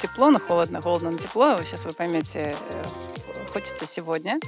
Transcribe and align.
Тепло, 0.00 0.30
но 0.30 0.38
холодно, 0.40 0.80
холодно, 0.82 1.10
но 1.10 1.18
тепло. 1.18 1.58
Сейчас 1.64 1.84
вы 1.84 1.92
поймете, 1.92 2.54
э, 2.70 2.84
хочется 3.52 3.86
сегодня 3.86 4.38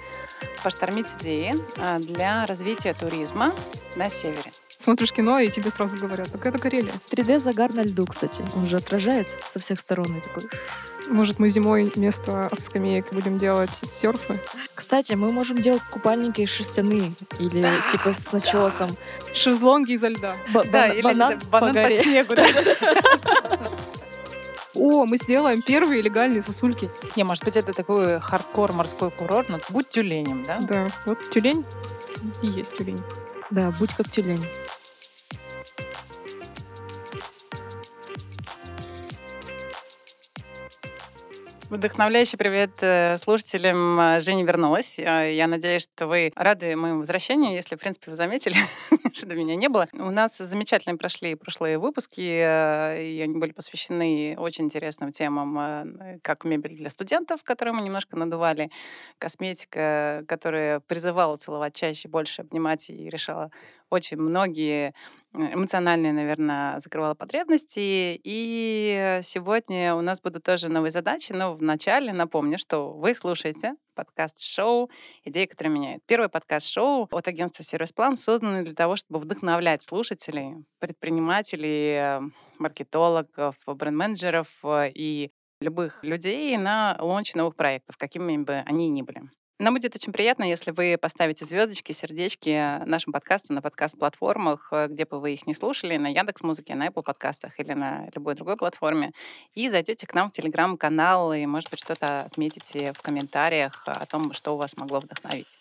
поштормить 0.62 1.06
идеи 1.20 1.54
а, 1.76 1.98
для 1.98 2.44
развития 2.46 2.94
туризма 2.94 3.52
на 3.96 4.10
севере. 4.10 4.52
Смотришь 4.76 5.12
кино, 5.12 5.40
и 5.40 5.50
тебе 5.50 5.70
сразу 5.70 5.96
говорят, 5.96 6.30
так 6.30 6.46
это 6.46 6.58
Карелия. 6.58 6.92
3D-загар 7.10 7.72
на 7.74 7.82
льду, 7.82 8.06
кстати. 8.06 8.44
Он 8.54 8.66
же 8.66 8.76
отражает 8.76 9.26
со 9.44 9.58
всех 9.58 9.80
сторон 9.80 10.16
и 10.16 10.20
такой... 10.20 10.48
Может, 11.08 11.38
мы 11.38 11.48
зимой 11.48 11.90
вместо 11.94 12.50
скамеек 12.58 13.12
будем 13.14 13.38
делать 13.38 13.74
серфы? 13.74 14.38
Кстати, 14.74 15.14
мы 15.14 15.32
можем 15.32 15.56
делать 15.60 15.82
купальники 15.90 16.44
шерстяные 16.44 17.12
или 17.38 17.62
Да, 17.62 17.80
типа 17.90 18.12
с 18.12 18.30
начесом. 18.30 18.94
Шезлонги 19.34 19.92
изо 19.92 20.08
льда. 20.08 20.36
Ба- 20.52 20.64
Да, 20.64 20.82
бана- 20.88 20.92
или 20.92 21.02
банан, 21.02 21.40
банан, 21.50 21.68
по, 21.74 21.80
горе. 21.80 22.02
снегу. 22.04 22.34
да. 22.34 22.46
О, 24.78 25.06
мы 25.06 25.16
сделаем 25.16 25.60
первые 25.60 26.02
легальные 26.02 26.40
сосульки. 26.40 26.88
Не, 27.16 27.24
может 27.24 27.44
быть, 27.44 27.56
это 27.56 27.72
такой 27.72 28.20
хардкор 28.20 28.72
морской 28.72 29.10
курорт, 29.10 29.48
но 29.48 29.58
будь 29.70 29.88
тюленем, 29.88 30.44
да? 30.46 30.58
Да, 30.60 30.86
вот 31.04 31.18
тюлень 31.30 31.64
и 32.42 32.46
есть 32.46 32.76
тюлень. 32.76 33.02
Да, 33.50 33.72
будь 33.78 33.92
как 33.94 34.08
тюлень. 34.08 34.44
Вдохновляющий 41.70 42.38
привет 42.38 42.70
э, 42.80 43.18
слушателям. 43.18 44.00
Э, 44.00 44.20
Женя 44.20 44.42
вернулась. 44.42 44.98
Э, 44.98 45.34
Я 45.34 45.46
надеюсь, 45.46 45.82
что 45.82 46.06
вы 46.06 46.32
рады 46.34 46.74
моему 46.74 47.00
возвращению. 47.00 47.52
Если, 47.52 47.76
в 47.76 47.78
принципе, 47.78 48.10
вы 48.10 48.16
заметили, 48.16 48.54
что 49.12 49.34
меня 49.34 49.54
не 49.54 49.68
было. 49.68 49.86
У 49.92 50.10
нас 50.10 50.38
замечательно 50.38 50.96
прошли 50.96 51.34
прошлые 51.34 51.76
выпуски, 51.76 52.22
и 52.22 53.20
они 53.22 53.36
были 53.36 53.52
посвящены 53.52 54.34
очень 54.38 54.64
интересным 54.64 55.12
темам, 55.12 56.20
как 56.22 56.44
мебель 56.44 56.74
для 56.74 56.88
студентов, 56.88 57.42
которые 57.44 57.74
мы 57.74 57.82
немножко 57.82 58.16
надували, 58.16 58.70
косметика, 59.18 60.24
которая 60.26 60.80
призывала 60.80 61.36
целовать 61.36 61.76
чаще, 61.76 62.08
больше 62.08 62.40
обнимать 62.42 62.88
и 62.88 63.10
решала 63.10 63.50
очень 63.90 64.16
многие 64.16 64.94
э, 65.32 65.54
эмоциональные, 65.54 66.12
наверное, 66.12 66.78
закрывала 66.80 67.14
потребности. 67.14 68.20
И 68.22 69.20
сегодня 69.22 69.94
у 69.94 70.00
нас 70.00 70.20
будут 70.20 70.44
тоже 70.44 70.68
новые 70.68 70.90
задачи, 70.90 71.32
но 71.32 71.54
вначале 71.54 72.12
напомню, 72.12 72.58
что 72.58 72.92
вы 72.92 73.14
слушаете 73.14 73.74
подкаст-шоу 73.94 74.90
«Идеи, 75.24 75.46
которые 75.46 75.74
меняют». 75.74 76.02
Первый 76.06 76.28
подкаст-шоу 76.28 77.08
от 77.10 77.28
агентства 77.28 77.64
«Serviceplan» 77.64 78.16
созданный 78.16 78.64
для 78.64 78.74
того, 78.74 78.96
чтобы 78.96 79.18
вдохновлять 79.20 79.82
слушателей, 79.82 80.64
предпринимателей, 80.78 82.30
маркетологов, 82.58 83.56
бренд-менеджеров 83.66 84.48
э, 84.64 84.90
и 84.94 85.30
любых 85.60 86.04
людей 86.04 86.56
на 86.56 86.96
launch 87.00 87.34
новых 87.34 87.56
проектов, 87.56 87.96
какими 87.96 88.36
бы 88.36 88.62
они 88.66 88.88
ни 88.88 89.02
были. 89.02 89.22
Нам 89.60 89.74
будет 89.74 89.96
очень 89.96 90.12
приятно, 90.12 90.44
если 90.44 90.70
вы 90.70 90.96
поставите 91.00 91.44
звездочки, 91.44 91.90
сердечки 91.90 92.84
нашим 92.86 93.12
подкастам 93.12 93.56
на 93.56 93.62
подкаст-платформах, 93.62 94.68
э, 94.72 94.86
где 94.86 95.04
бы 95.04 95.18
вы 95.18 95.32
их 95.32 95.48
не 95.48 95.54
слушали, 95.54 95.96
на 95.96 96.06
Яндекс 96.06 96.42
Музыке, 96.42 96.76
на 96.76 96.86
Apple 96.86 97.02
подкастах 97.02 97.58
или 97.58 97.72
на 97.72 98.08
любой 98.14 98.36
другой 98.36 98.56
платформе, 98.56 99.10
и 99.54 99.68
зайдете 99.68 100.06
к 100.06 100.14
нам 100.14 100.28
в 100.28 100.32
Телеграм-канал 100.32 101.32
и, 101.32 101.44
может 101.46 101.70
быть, 101.70 101.80
что-то 101.80 102.20
отметите 102.20 102.92
в 102.92 103.02
комментариях 103.02 103.82
о 103.86 104.06
том, 104.06 104.32
что 104.32 104.54
у 104.54 104.58
вас 104.58 104.76
могло 104.76 105.00
вдохновить. 105.00 105.58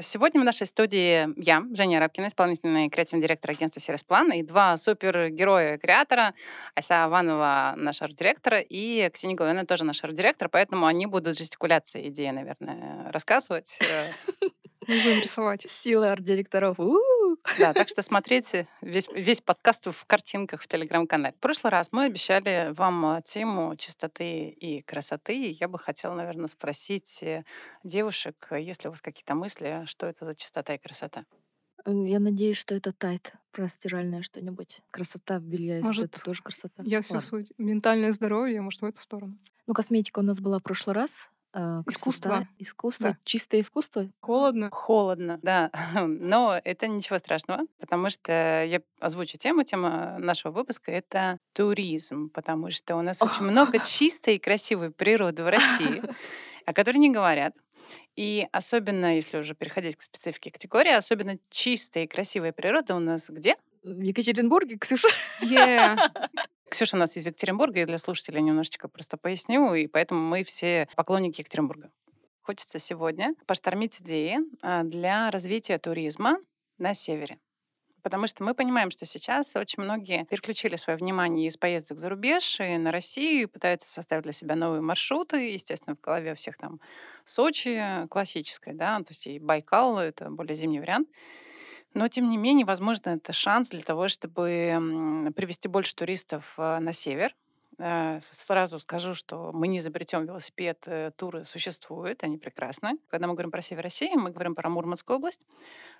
Сегодня 0.00 0.40
в 0.40 0.44
нашей 0.44 0.66
студии 0.66 1.28
я, 1.36 1.62
Женя 1.74 2.00
Рабкина, 2.00 2.28
исполнительный 2.28 2.88
креативный 2.88 3.22
директор 3.22 3.50
агентства 3.50 3.78
«Сервис 3.78 4.02
План», 4.02 4.32
и 4.32 4.42
два 4.42 4.78
супергероя-креатора, 4.78 6.32
Ася 6.74 7.04
Аванова, 7.04 7.74
наш 7.76 8.00
арт-директор, 8.00 8.54
и 8.66 9.10
Ксения 9.12 9.36
Головина, 9.36 9.66
тоже 9.66 9.84
наш 9.84 10.02
арт-директор, 10.02 10.48
поэтому 10.48 10.86
они 10.86 11.04
будут 11.04 11.36
жестикуляции 11.36 12.08
идеи, 12.08 12.30
наверное, 12.30 13.12
рассказывать. 13.12 13.78
Мы 14.86 15.02
будем 15.02 15.20
рисовать. 15.20 15.66
Силы 15.68 16.08
арт-директоров. 16.08 16.78
У-у-у. 16.80 17.36
Да, 17.58 17.72
так 17.72 17.88
что 17.88 18.02
смотрите 18.02 18.66
весь, 18.80 19.08
весь 19.14 19.40
подкаст 19.40 19.86
в 19.86 20.04
картинках 20.06 20.62
в 20.62 20.66
Телеграм-канале. 20.66 21.34
В 21.34 21.40
прошлый 21.40 21.70
раз 21.70 21.90
мы 21.92 22.04
обещали 22.04 22.72
вам 22.72 23.16
э, 23.16 23.22
тему 23.22 23.76
чистоты 23.76 24.48
и 24.48 24.82
красоты. 24.82 25.34
и 25.34 25.52
Я 25.52 25.68
бы 25.68 25.78
хотела, 25.78 26.14
наверное, 26.14 26.46
спросить 26.46 27.22
э, 27.22 27.44
девушек, 27.84 28.48
э, 28.50 28.60
есть 28.60 28.84
ли 28.84 28.88
у 28.88 28.90
вас 28.90 29.00
какие-то 29.00 29.34
мысли, 29.34 29.82
что 29.86 30.06
это 30.06 30.24
за 30.24 30.34
чистота 30.34 30.74
и 30.74 30.78
красота? 30.78 31.24
Я 31.86 32.20
надеюсь, 32.20 32.56
что 32.56 32.74
это 32.74 32.92
тайт 32.92 33.34
про 33.50 33.68
стиральное 33.68 34.22
что-нибудь. 34.22 34.82
Красота 34.90 35.38
в 35.38 35.42
белье, 35.42 35.74
если 35.74 35.86
Может, 35.86 36.04
это 36.06 36.24
тоже 36.24 36.42
красота. 36.42 36.82
Я 36.84 37.00
всю 37.00 37.14
Ладно. 37.14 37.28
суть. 37.28 37.52
Ментальное 37.58 38.12
здоровье, 38.12 38.60
может, 38.60 38.82
в 38.82 38.84
эту 38.84 39.00
сторону. 39.00 39.38
Ну, 39.66 39.74
косметика 39.74 40.20
у 40.20 40.22
нас 40.22 40.40
была 40.40 40.58
в 40.58 40.62
прошлый 40.62 40.94
раз. 40.94 41.28
Э, 41.52 41.82
Искусство. 41.86 42.28
красота, 42.28 42.48
Искусство. 42.58 43.10
Да. 43.10 43.18
Чистое 43.24 43.60
искусство. 43.60 44.08
Холодно. 44.20 44.70
Холодно, 44.70 45.38
да. 45.42 45.70
Но 45.94 46.60
это 46.62 46.88
ничего 46.88 47.18
страшного, 47.18 47.62
потому 47.78 48.10
что 48.10 48.64
я 48.64 48.80
озвучу 49.00 49.38
тему. 49.38 49.64
Тема 49.64 50.16
нашего 50.18 50.52
выпуска— 50.52 50.90
это 50.92 51.38
туризм, 51.52 52.30
потому 52.30 52.70
что 52.70 52.96
у 52.96 53.02
нас 53.02 53.22
очень 53.22 53.42
много 53.42 53.78
чистой 53.84 54.36
и 54.36 54.38
красивой 54.38 54.90
природы 54.90 55.44
в 55.44 55.48
России, 55.48 56.02
о 56.66 56.72
которой 56.72 56.98
не 56.98 57.10
говорят. 57.10 57.54
И 58.14 58.46
особенно, 58.52 59.16
если 59.16 59.38
уже 59.38 59.54
переходить 59.54 59.96
к 59.96 60.02
специфике 60.02 60.50
категории, 60.50 60.92
особенно 60.92 61.38
чистая 61.50 62.04
и 62.04 62.06
красивая 62.06 62.52
природа 62.52 62.94
у 62.94 62.98
нас 62.98 63.30
где? 63.30 63.56
В 63.82 64.00
Екатеринбурге, 64.00 64.76
Ксюша. 64.78 65.08
Yeah. 65.40 65.98
Ксюша 66.72 66.96
у 66.96 67.00
нас 67.00 67.14
из 67.18 67.26
Екатеринбурга, 67.26 67.80
и 67.80 67.84
для 67.84 67.98
слушателей 67.98 68.40
немножечко 68.40 68.88
просто 68.88 69.18
поясню, 69.18 69.74
и 69.74 69.86
поэтому 69.86 70.22
мы 70.22 70.42
все 70.42 70.88
поклонники 70.96 71.40
Екатеринбурга. 71.40 71.92
Хочется 72.40 72.78
сегодня 72.78 73.34
поштормить 73.46 74.00
идеи 74.00 74.38
а, 74.62 74.82
для 74.82 75.30
развития 75.30 75.76
туризма 75.76 76.38
на 76.78 76.94
севере. 76.94 77.38
Потому 78.02 78.26
что 78.26 78.42
мы 78.42 78.54
понимаем, 78.54 78.90
что 78.90 79.04
сейчас 79.04 79.54
очень 79.54 79.82
многие 79.82 80.24
переключили 80.24 80.76
свое 80.76 80.98
внимание 80.98 81.46
из 81.46 81.58
поездок 81.58 81.98
за 81.98 82.08
рубеж 82.08 82.58
и 82.58 82.78
на 82.78 82.90
Россию, 82.90 83.42
и 83.42 83.46
пытаются 83.46 83.90
составить 83.90 84.22
для 84.22 84.32
себя 84.32 84.56
новые 84.56 84.80
маршруты. 84.80 85.52
Естественно, 85.52 85.94
в 85.94 86.00
голове 86.00 86.32
у 86.32 86.36
всех 86.36 86.56
там 86.56 86.80
Сочи 87.26 88.08
классическая, 88.08 88.72
да, 88.72 88.96
то 88.96 89.10
есть 89.10 89.26
и 89.26 89.38
Байкал— 89.38 89.98
это 89.98 90.30
более 90.30 90.54
зимний 90.54 90.80
вариант. 90.80 91.10
Но, 91.94 92.08
тем 92.08 92.30
не 92.30 92.38
менее, 92.38 92.64
возможно, 92.64 93.10
это 93.10 93.32
шанс 93.32 93.70
для 93.70 93.82
того, 93.82 94.08
чтобы 94.08 95.32
привести 95.36 95.68
больше 95.68 95.94
туристов 95.94 96.54
э, 96.56 96.78
на 96.78 96.92
север. 96.92 97.34
Э, 97.78 98.20
Сразу 98.30 98.78
скажу, 98.78 99.14
что 99.14 99.50
мы 99.52 99.68
не 99.68 99.78
изобретем 99.78 100.24
велосипед, 100.24 100.84
э, 100.86 101.10
туры 101.16 101.44
существуют, 101.44 102.24
они 102.24 102.38
прекрасны. 102.38 102.98
Когда 103.08 103.26
мы 103.26 103.34
говорим 103.34 103.50
про 103.50 103.60
север 103.60 103.82
России, 103.82 104.14
мы 104.14 104.30
говорим 104.30 104.54
про 104.54 104.70
Мурманскую 104.70 105.18
область, 105.18 105.42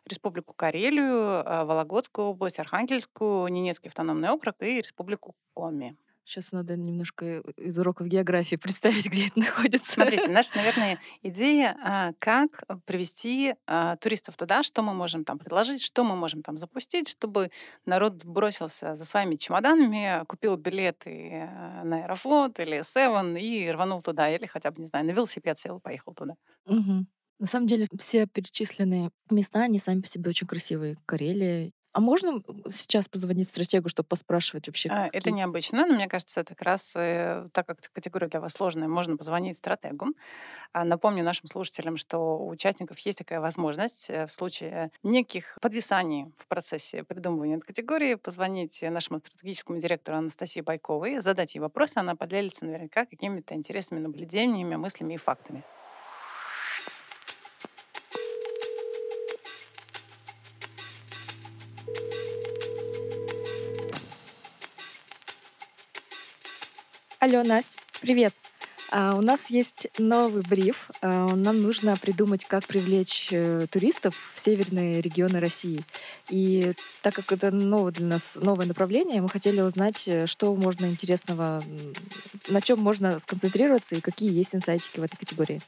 Республику 0.07 0.55
Карелию, 0.55 1.45
Вологодскую 1.45 2.29
область, 2.29 2.59
Архангельскую, 2.59 3.49
Ненецкий 3.49 3.89
автономный 3.89 4.31
округ 4.31 4.57
и 4.61 4.81
Республику 4.81 5.35
Коми. 5.55 5.97
Сейчас 6.25 6.53
надо 6.53 6.77
немножко 6.77 7.41
из 7.57 7.79
уроков 7.79 8.07
географии 8.07 8.57
представить, 8.63 9.07
где 9.07 9.29
это 9.29 9.41
находится. 9.41 9.93
Смотрите, 9.93 10.29
наша, 10.29 10.57
наверное, 10.57 10.99
идея, 11.23 11.77
а, 11.83 12.13
как 12.19 12.63
привести 12.85 13.55
а, 13.67 13.97
туристов 13.97 14.37
туда, 14.37 14.63
что 14.63 14.83
мы 14.83 14.95
можем 14.95 15.25
там 15.25 15.39
предложить, 15.39 15.83
что 15.83 16.05
мы 16.05 16.17
можем 16.17 16.43
там 16.43 16.57
запустить, 16.57 17.09
чтобы 17.09 17.51
народ 17.87 18.25
бросился 18.25 18.95
за 18.95 19.05
своими 19.05 19.37
чемоданами, 19.37 20.25
купил 20.27 20.57
билеты 20.57 21.11
э, 21.11 21.83
на 21.85 22.05
Аэрофлот 22.05 22.61
или 22.61 22.83
Севен 22.83 23.37
и 23.37 23.69
рванул 23.71 24.03
туда, 24.03 24.31
или 24.31 24.47
хотя 24.47 24.71
бы, 24.71 24.81
не 24.81 24.87
знаю, 24.87 25.07
на 25.07 25.11
велосипед 25.11 25.59
сел 25.59 25.79
и 25.79 25.81
поехал 25.81 26.15
туда. 26.15 26.35
Мгм. 26.67 27.09
На 27.39 27.47
самом 27.47 27.67
деле, 27.67 27.89
все 27.99 28.27
перечисленные 28.27 29.11
места, 29.31 29.63
они 29.63 29.81
сами 29.81 30.01
по 30.01 30.07
себе 30.07 30.31
очень 30.31 30.47
красивые. 30.47 30.97
Карелия. 31.07 31.73
А 31.93 32.01
можно 32.01 32.43
сейчас 32.71 33.09
позвонить 33.09 33.49
стратегу, 33.49 33.89
чтобы 33.91 34.07
поспрашивать 34.09 34.67
вообще? 34.67 34.89
А, 34.89 35.11
Это 35.13 35.31
необычно, 35.31 35.87
но 35.87 35.95
мне 35.95 36.09
кажется, 36.09 36.41
это 36.41 36.55
как 36.55 36.63
раз, 36.63 36.95
э, 36.97 37.49
так 37.53 37.67
как 37.67 37.79
категория 37.93 38.29
для 38.29 38.41
вас 38.41 38.53
сложная, 38.53 38.89
можно 38.89 39.19
позвонить 39.19 39.59
стратегу. 39.59 40.07
А, 40.73 40.85
Напомню 40.85 41.23
нашим 41.23 41.47
слушателям, 41.47 41.99
что 41.99 42.39
у 42.39 42.49
участников 42.49 42.99
есть 43.01 43.19
такая 43.19 43.41
возможность 43.41 44.09
э, 44.09 44.27
в 44.27 44.33
случае 44.33 44.91
неких 45.03 45.59
подвисаний 45.61 46.33
в 46.39 46.47
процессе 46.47 47.05
придумывания 47.05 47.59
этой 47.59 47.67
категории 47.67 48.15
позвонить 48.15 48.81
нашему 48.83 49.19
стратегическому 49.19 49.79
директору 49.79 50.17
Анастасии 50.17 50.63
Байковой, 50.63 51.21
задать 51.21 51.55
ей 51.55 51.61
вопросы, 51.61 51.99
она 51.99 52.17
поделится 52.17 52.65
наверняка 52.65 53.05
какими-то 53.05 53.55
интересными 53.55 54.01
наблюдениями, 54.01 54.77
мыслями 54.77 55.15
и 55.15 55.19
фактами. 55.19 55.63
Алло, 67.23 67.45
Настя, 67.45 67.79
привет. 68.01 68.35
А, 68.91 69.15
у 69.15 69.21
нас 69.21 69.49
есть 69.49 69.87
новый 69.97 70.43
бриф. 70.43 70.91
А, 71.03 71.29
нам 71.37 71.63
нужно 71.63 71.97
придумать, 71.97 72.45
как 72.45 72.67
привлечь 72.67 73.29
э, 73.31 73.69
туристов 73.71 74.17
в 74.35 74.41
северные 74.41 75.01
регионы 75.01 75.39
России. 75.39 75.85
И 76.31 76.73
так 77.01 77.15
как 77.15 77.31
это 77.31 77.53
новое 77.53 77.93
для 77.93 78.07
нас 78.07 78.35
новое 78.35 78.67
направление, 78.67 79.23
мы 79.23 79.29
хотели 79.29 79.61
узнать, 79.61 80.03
э, 80.09 80.27
что 80.27 80.53
можно 80.57 80.87
интересного, 80.87 81.63
на 82.49 82.61
чем 82.61 82.81
можно 82.81 83.21
сконцентрироваться 83.21 83.95
и 83.95 84.01
какие 84.01 84.37
есть 84.37 84.57
инсайтики 84.57 84.99
в 84.99 85.05
этой 85.05 85.17
категории. 85.17 85.61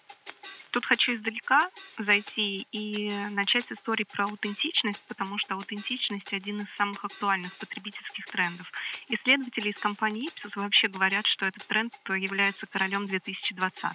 Тут 0.74 0.86
хочу 0.86 1.12
издалека 1.12 1.70
зайти 1.98 2.66
и 2.72 3.08
начать 3.30 3.64
с 3.64 3.70
истории 3.70 4.02
про 4.02 4.24
аутентичность, 4.24 5.00
потому 5.06 5.38
что 5.38 5.54
аутентичность 5.54 6.32
один 6.32 6.62
из 6.62 6.70
самых 6.70 7.04
актуальных 7.04 7.56
потребительских 7.58 8.24
трендов. 8.24 8.72
Исследователи 9.06 9.68
из 9.68 9.76
компании 9.76 10.28
Ipsos 10.28 10.54
вообще 10.56 10.88
говорят, 10.88 11.28
что 11.28 11.46
этот 11.46 11.64
тренд 11.68 11.94
является 12.08 12.66
королем 12.66 13.04
2020-х. 13.04 13.94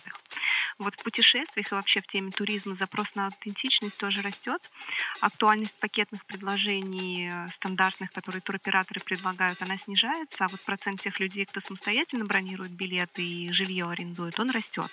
Вот 0.78 0.96
в 0.96 1.04
путешествиях 1.04 1.70
и 1.70 1.76
вообще 1.76 2.00
в 2.00 2.08
теме 2.08 2.32
туризма 2.32 2.76
запрос 2.76 3.14
на 3.14 3.26
аутентичность 3.26 3.98
тоже 3.98 4.22
растет. 4.22 4.72
Актуальность 5.20 5.74
пакетных 5.82 6.26
предложений 6.26 7.30
э, 7.30 7.50
стандартных, 7.50 8.10
которые 8.14 8.42
туроператоры 8.42 9.02
предлагают, 9.02 9.62
она 9.62 9.78
снижается, 9.78 10.46
а 10.46 10.48
вот 10.48 10.62
процент 10.62 11.02
тех 11.02 11.20
людей, 11.20 11.46
кто 11.46 11.60
самостоятельно 11.60 12.24
бронирует 12.24 12.72
билеты 12.72 13.22
и 13.22 13.52
жилье 13.52 13.90
арендует, 13.90 14.40
он 14.40 14.50
растет. 14.52 14.90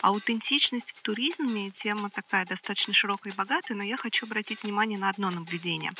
Аутентичность 0.00 0.92
в 0.92 1.02
туризме 1.02 1.70
тема 1.70 2.10
такая 2.10 2.46
достаточно 2.46 2.94
широкая 2.94 3.32
и 3.32 3.36
богатая, 3.36 3.74
но 3.74 3.82
я 3.82 3.96
хочу 3.96 4.26
обратить 4.26 4.62
внимание 4.62 4.98
на 4.98 5.10
одно 5.10 5.30
наблюдение. 5.30 5.92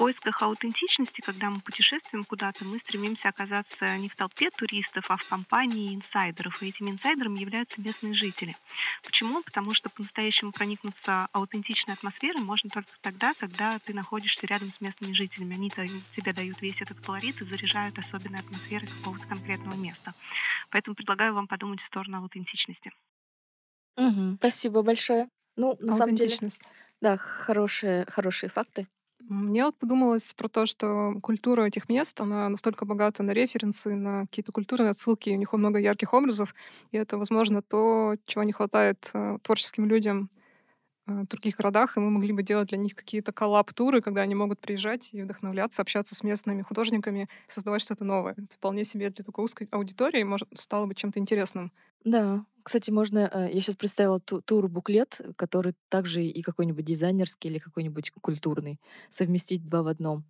В 0.00 0.02
поисках 0.02 0.40
аутентичности, 0.40 1.20
когда 1.20 1.50
мы 1.50 1.60
путешествуем 1.60 2.24
куда-то, 2.24 2.64
мы 2.64 2.78
стремимся 2.78 3.28
оказаться 3.28 3.98
не 3.98 4.08
в 4.08 4.16
толпе 4.16 4.48
туристов, 4.48 5.10
а 5.10 5.18
в 5.18 5.28
компании 5.28 5.94
инсайдеров. 5.94 6.62
И 6.62 6.68
этими 6.68 6.90
инсайдерами 6.90 7.38
являются 7.38 7.82
местные 7.82 8.14
жители. 8.14 8.56
Почему? 9.04 9.42
Потому 9.42 9.74
что 9.74 9.90
по-настоящему 9.90 10.52
проникнуться 10.52 11.28
аутентичной 11.32 11.92
атмосферой 11.92 12.40
можно 12.40 12.70
только 12.70 12.88
тогда, 13.02 13.34
когда 13.34 13.78
ты 13.80 13.92
находишься 13.92 14.46
рядом 14.46 14.72
с 14.72 14.80
местными 14.80 15.12
жителями. 15.12 15.56
Они 15.56 15.68
тебе 15.68 16.32
дают 16.32 16.62
весь 16.62 16.80
этот 16.80 16.98
колорит 17.00 17.42
и 17.42 17.44
заряжают 17.44 17.98
особенной 17.98 18.40
атмосферой 18.40 18.86
какого-то 18.86 19.26
конкретного 19.26 19.76
места. 19.76 20.14
Поэтому 20.70 20.96
предлагаю 20.96 21.34
вам 21.34 21.46
подумать 21.46 21.82
в 21.82 21.86
сторону 21.86 22.22
аутентичности. 22.22 22.90
Угу. 23.98 24.36
Спасибо 24.36 24.80
большое. 24.80 25.28
Ну, 25.56 25.76
на 25.78 25.94
самом 25.94 26.14
деле, 26.14 26.38
да, 27.02 27.18
хорошие, 27.18 28.06
хорошие 28.08 28.48
факты. 28.48 28.88
Мне 29.30 29.64
вот 29.64 29.78
подумалось 29.78 30.34
про 30.34 30.48
то, 30.48 30.66
что 30.66 31.14
культура 31.22 31.62
этих 31.64 31.88
мест, 31.88 32.20
она 32.20 32.48
настолько 32.48 32.84
богата 32.84 33.22
на 33.22 33.30
референсы, 33.30 33.94
на 33.94 34.22
какие-то 34.22 34.50
культурные 34.50 34.90
отсылки, 34.90 35.30
у 35.30 35.36
них 35.36 35.52
много 35.52 35.78
ярких 35.78 36.12
образов, 36.14 36.52
и 36.90 36.96
это, 36.96 37.16
возможно, 37.16 37.62
то, 37.62 38.16
чего 38.26 38.42
не 38.42 38.52
хватает 38.52 39.10
э, 39.14 39.38
творческим 39.42 39.86
людям 39.86 40.30
Э, 41.06 41.22
в 41.22 41.28
других 41.28 41.56
городах, 41.56 41.96
и 41.96 42.00
мы 42.00 42.10
могли 42.10 42.32
бы 42.32 42.42
делать 42.44 42.68
для 42.70 42.78
них 42.78 42.94
какие-то 42.96 43.32
коллаб-туры, 43.32 44.02
когда 44.02 44.22
они 44.22 44.34
могут 44.36 44.60
приезжать 44.60 45.10
и 45.14 45.22
вдохновляться, 45.22 45.82
общаться 45.82 46.14
с 46.14 46.22
местными 46.24 46.62
художниками, 46.62 47.28
создавать 47.48 47.82
что-то 47.82 48.04
новое. 48.04 48.32
Это 48.34 48.56
вполне 48.56 48.84
себе 48.84 49.10
для 49.10 49.24
такой 49.24 49.44
узкой 49.44 49.68
аудитории 49.72 50.22
может, 50.24 50.48
стало 50.54 50.86
бы 50.86 50.94
чем-то 50.94 51.18
интересным. 51.20 51.72
Да, 52.04 52.44
кстати, 52.62 52.90
можно... 52.90 53.30
Э, 53.32 53.50
я 53.52 53.60
сейчас 53.60 53.76
представила 53.76 54.20
тур-буклет, 54.20 55.20
который 55.36 55.74
также 55.88 56.24
и 56.24 56.42
какой-нибудь 56.42 56.84
дизайнерский 56.84 57.50
или 57.50 57.58
какой-нибудь 57.58 58.12
культурный, 58.20 58.80
совместить 59.08 59.64
два 59.64 59.82
в 59.82 59.88
одном. 59.88 60.24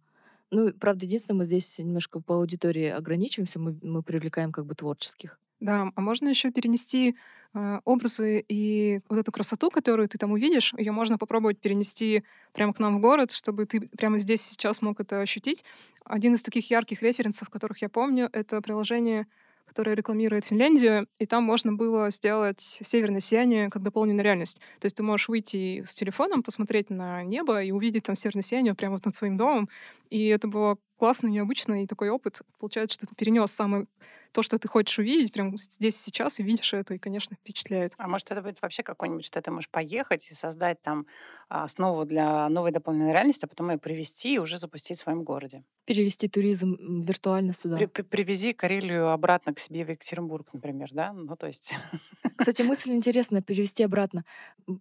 Ну, 0.51 0.73
правда, 0.73 1.07
единственное, 1.07 1.39
мы 1.39 1.45
здесь 1.47 1.79
немножко 1.79 2.21
по 2.21 2.35
аудитории 2.35 2.87
ограничиваемся, 2.87 3.61
мы, 3.61 3.79
мы 3.83 4.03
привлекаем 4.03 4.51
как 4.53 4.67
бы 4.67 4.75
творческих. 4.75 5.39
Да, 5.61 5.93
а 5.95 6.01
можно 6.01 6.29
еще 6.29 6.51
перенести 6.51 7.17
э, 7.53 7.81
образы 7.85 8.43
и 8.49 9.01
вот 9.11 9.19
эту 9.19 9.31
красоту, 9.31 9.71
которую 9.71 10.09
ты 10.09 10.17
там 10.17 10.33
увидишь, 10.33 10.73
ее 10.77 10.91
можно 10.91 11.19
попробовать 11.19 11.61
перенести 11.61 12.25
прямо 12.53 12.73
к 12.73 12.79
нам 12.79 12.97
в 12.97 13.01
город, 13.01 13.31
чтобы 13.31 13.67
ты 13.67 13.81
прямо 13.81 14.19
здесь 14.19 14.41
сейчас 14.41 14.81
мог 14.81 15.01
это 15.01 15.21
ощутить. 15.21 15.65
Один 16.05 16.35
из 16.35 16.43
таких 16.43 16.71
ярких 16.71 17.03
референсов, 17.03 17.51
которых 17.51 17.83
я 17.83 17.91
помню, 17.91 18.31
это 18.33 18.63
приложение, 18.63 19.27
которое 19.71 19.95
рекламирует 19.97 20.45
Финляндию, 20.45 21.07
и 21.19 21.27
там 21.27 21.45
можно 21.45 21.73
было 21.73 22.11
сделать 22.11 22.61
северное 22.61 23.21
сияние 23.21 23.71
как 23.71 23.83
дополненную 23.83 24.25
реальность. 24.25 24.61
То 24.81 24.87
есть 24.87 24.97
ты 24.97 25.03
можешь 25.05 25.29
выйти 25.29 25.83
с 25.87 25.95
телефоном, 25.95 26.43
посмотреть 26.43 26.91
на 26.91 27.23
небо 27.23 27.63
и 27.63 27.71
увидеть 27.71 28.03
там 28.05 28.17
северное 28.17 28.43
сияние 28.43 28.75
прямо 28.75 28.95
вот 28.97 29.07
над 29.07 29.15
своим 29.15 29.37
домом. 29.37 29.69
И 30.11 30.27
это 30.27 30.49
было 30.49 30.77
классно, 30.99 31.29
необычно, 31.29 31.83
и 31.83 31.87
такой 31.87 32.11
опыт. 32.11 32.41
Получается, 32.59 32.95
что 32.95 33.07
ты 33.07 33.15
перенес 33.15 33.53
самый 33.53 33.87
то, 34.33 34.43
что 34.43 34.59
ты 34.59 34.69
хочешь 34.69 34.99
увидеть, 34.99 35.33
прямо 35.33 35.57
здесь 35.57 36.01
сейчас, 36.01 36.41
и 36.41 36.43
видишь 36.43 36.73
это, 36.73 36.95
и, 36.95 36.99
конечно, 36.99 37.37
впечатляет. 37.37 37.93
А 37.99 38.09
может, 38.09 38.31
это 38.31 38.43
будет 38.43 38.61
вообще 38.63 38.83
какой-нибудь, 38.83 39.25
что 39.25 39.41
ты 39.43 39.51
можешь 39.51 39.71
поехать 39.71 40.31
и 40.31 40.35
создать 40.35 40.81
там 40.83 41.07
основу 41.49 42.05
для 42.05 42.49
новой 42.49 42.71
дополненной 42.71 43.13
реальности, 43.13 43.45
а 43.45 43.49
потом 43.49 43.71
ее 43.71 43.79
привести 43.79 44.35
и 44.35 44.39
уже 44.39 44.59
запустить 44.59 44.99
в 44.99 45.01
своем 45.01 45.25
городе? 45.25 45.65
Перевести 45.85 46.29
туризм 46.29 46.77
виртуально 47.03 47.53
сюда. 47.53 47.77
При, 47.77 47.87
при, 47.87 48.03
привези 48.03 48.53
Карелию 48.53 49.11
обратно 49.11 49.53
к 49.53 49.59
себе 49.59 49.85
в 49.85 49.91
Екатеринбург, 49.91 50.49
например, 50.53 50.91
да? 50.93 51.13
Ну, 51.13 51.37
то 51.37 51.47
есть... 51.47 51.75
Кстати, 52.37 52.63
мысль 52.63 52.93
интересная, 52.93 53.43
перевести 53.43 53.83
обратно. 53.83 54.25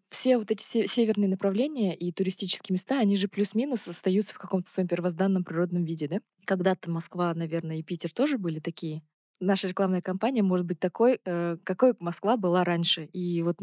Все 0.09 0.37
вот 0.37 0.51
эти 0.51 0.61
северные 0.87 1.27
направления 1.27 1.95
и 1.95 2.11
туристические 2.11 2.75
места, 2.75 2.99
они 2.99 3.17
же 3.17 3.27
плюс-минус 3.27 3.87
остаются 3.87 4.35
в 4.35 4.37
каком-то 4.37 4.69
своем 4.69 4.87
первозданном 4.87 5.43
природном 5.43 5.83
виде, 5.83 6.07
да? 6.07 6.19
Когда-то 6.45 6.89
Москва, 6.91 7.33
наверное, 7.33 7.77
и 7.77 7.83
Питер 7.83 8.13
тоже 8.13 8.37
были 8.37 8.59
такие 8.59 9.01
наша 9.39 9.67
рекламная 9.67 10.01
кампания 10.01 10.43
может 10.43 10.65
быть 10.65 10.79
такой, 10.79 11.19
э, 11.25 11.57
какой 11.63 11.95
Москва 11.99 12.37
была 12.37 12.63
раньше. 12.63 13.05
И 13.05 13.41
вот 13.43 13.57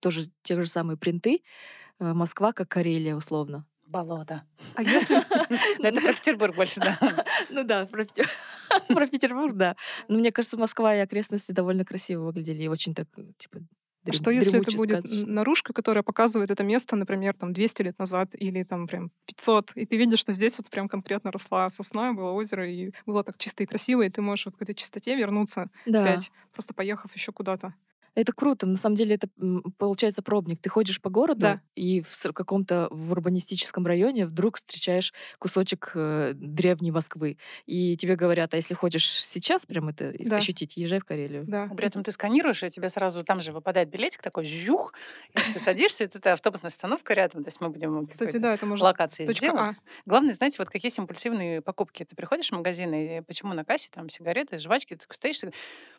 тоже 0.00 0.30
те 0.42 0.60
же 0.60 0.68
самые 0.68 0.96
принты. 0.96 1.42
Э, 1.98 2.12
Москва 2.12 2.52
как 2.52 2.68
Карелия, 2.68 3.16
условно. 3.16 3.66
Болото. 3.86 4.44
А 4.74 4.82
если... 4.82 5.14
Ну, 5.78 5.84
это 5.84 6.00
про 6.00 6.12
Петербург 6.12 6.54
больше, 6.54 6.80
да. 6.80 6.98
Ну 7.50 7.64
да, 7.64 7.86
про 7.86 9.06
Петербург, 9.06 9.56
да. 9.56 9.76
Но 10.08 10.18
мне 10.18 10.32
кажется, 10.32 10.56
Москва 10.56 10.94
и 10.94 11.00
окрестности 11.00 11.52
довольно 11.52 11.84
красиво 11.84 12.24
выглядели 12.24 12.62
и 12.62 12.68
очень 12.68 12.94
так, 12.94 13.08
типа, 13.36 13.60
Дрем, 14.04 14.14
что 14.14 14.30
если 14.30 14.58
это 14.60 14.72
будет 14.72 15.04
наружка, 15.26 15.72
которая 15.72 16.02
показывает 16.02 16.50
это 16.50 16.64
место, 16.64 16.96
например, 16.96 17.34
там 17.34 17.52
200 17.52 17.82
лет 17.82 17.98
назад 17.98 18.30
или 18.32 18.62
там 18.62 18.86
прям 18.86 19.10
500, 19.26 19.72
и 19.76 19.84
ты 19.84 19.96
видишь, 19.96 20.20
что 20.20 20.32
здесь 20.32 20.58
вот 20.58 20.70
прям 20.70 20.88
конкретно 20.88 21.30
росла 21.30 21.68
сосна, 21.68 22.14
было 22.14 22.30
озеро, 22.30 22.68
и 22.70 22.92
было 23.04 23.22
так 23.24 23.36
чисто 23.36 23.62
и 23.62 23.66
красиво, 23.66 24.02
и 24.02 24.10
ты 24.10 24.22
можешь 24.22 24.46
вот 24.46 24.56
к 24.56 24.62
этой 24.62 24.74
чистоте 24.74 25.16
вернуться 25.16 25.70
да. 25.84 26.02
опять, 26.02 26.32
просто 26.52 26.72
поехав 26.72 27.14
еще 27.14 27.32
куда-то. 27.32 27.74
Это 28.14 28.32
круто. 28.32 28.66
На 28.66 28.76
самом 28.76 28.96
деле 28.96 29.14
это 29.14 29.28
получается 29.78 30.22
пробник. 30.22 30.60
Ты 30.60 30.68
ходишь 30.68 31.00
по 31.00 31.10
городу 31.10 31.40
да. 31.40 31.60
и 31.74 32.02
в 32.02 32.32
каком-то 32.32 32.88
в 32.90 33.12
урбанистическом 33.12 33.86
районе 33.86 34.26
вдруг 34.26 34.56
встречаешь 34.56 35.12
кусочек 35.38 35.92
э, 35.94 36.32
древней 36.34 36.90
Москвы. 36.90 37.38
И 37.66 37.96
тебе 37.96 38.16
говорят, 38.16 38.52
а 38.54 38.56
если 38.56 38.74
хочешь 38.74 39.08
сейчас 39.08 39.66
прям 39.66 39.88
это 39.88 40.12
да. 40.18 40.36
ощутить, 40.36 40.76
езжай 40.76 41.00
в 41.00 41.04
Карелию. 41.04 41.44
Да. 41.46 41.68
При 41.76 41.86
этом 41.86 42.02
ты 42.02 42.12
сканируешь, 42.12 42.62
и 42.62 42.70
тебе 42.70 42.88
сразу 42.88 43.24
там 43.24 43.40
же 43.40 43.52
выпадает 43.52 43.88
билетик 43.88 44.22
такой, 44.22 44.44
жух, 44.44 44.92
и 45.32 45.52
ты 45.52 45.58
садишься, 45.58 46.04
и 46.04 46.06
тут 46.06 46.26
автобусная 46.26 46.70
остановка 46.70 47.14
рядом. 47.14 47.44
То 47.44 47.48
есть 47.48 47.60
мы 47.60 47.68
будем 47.70 48.06
Кстати, 48.06 48.36
да, 48.38 48.54
это 48.54 48.66
можно 48.66 48.86
локации 48.86 49.24
сделать. 49.26 49.60
А. 49.60 49.74
Главное, 50.06 50.34
знаете, 50.34 50.56
вот 50.58 50.68
какие 50.68 50.90
импульсивные 50.96 51.60
покупки. 51.62 52.04
Ты 52.04 52.16
приходишь 52.16 52.48
в 52.48 52.52
магазин, 52.52 52.92
и 52.94 53.20
почему 53.20 53.54
на 53.54 53.64
кассе 53.64 53.88
там 53.92 54.08
сигареты, 54.08 54.58
жвачки, 54.58 54.96
ты 54.96 55.06
стоишь, 55.10 55.42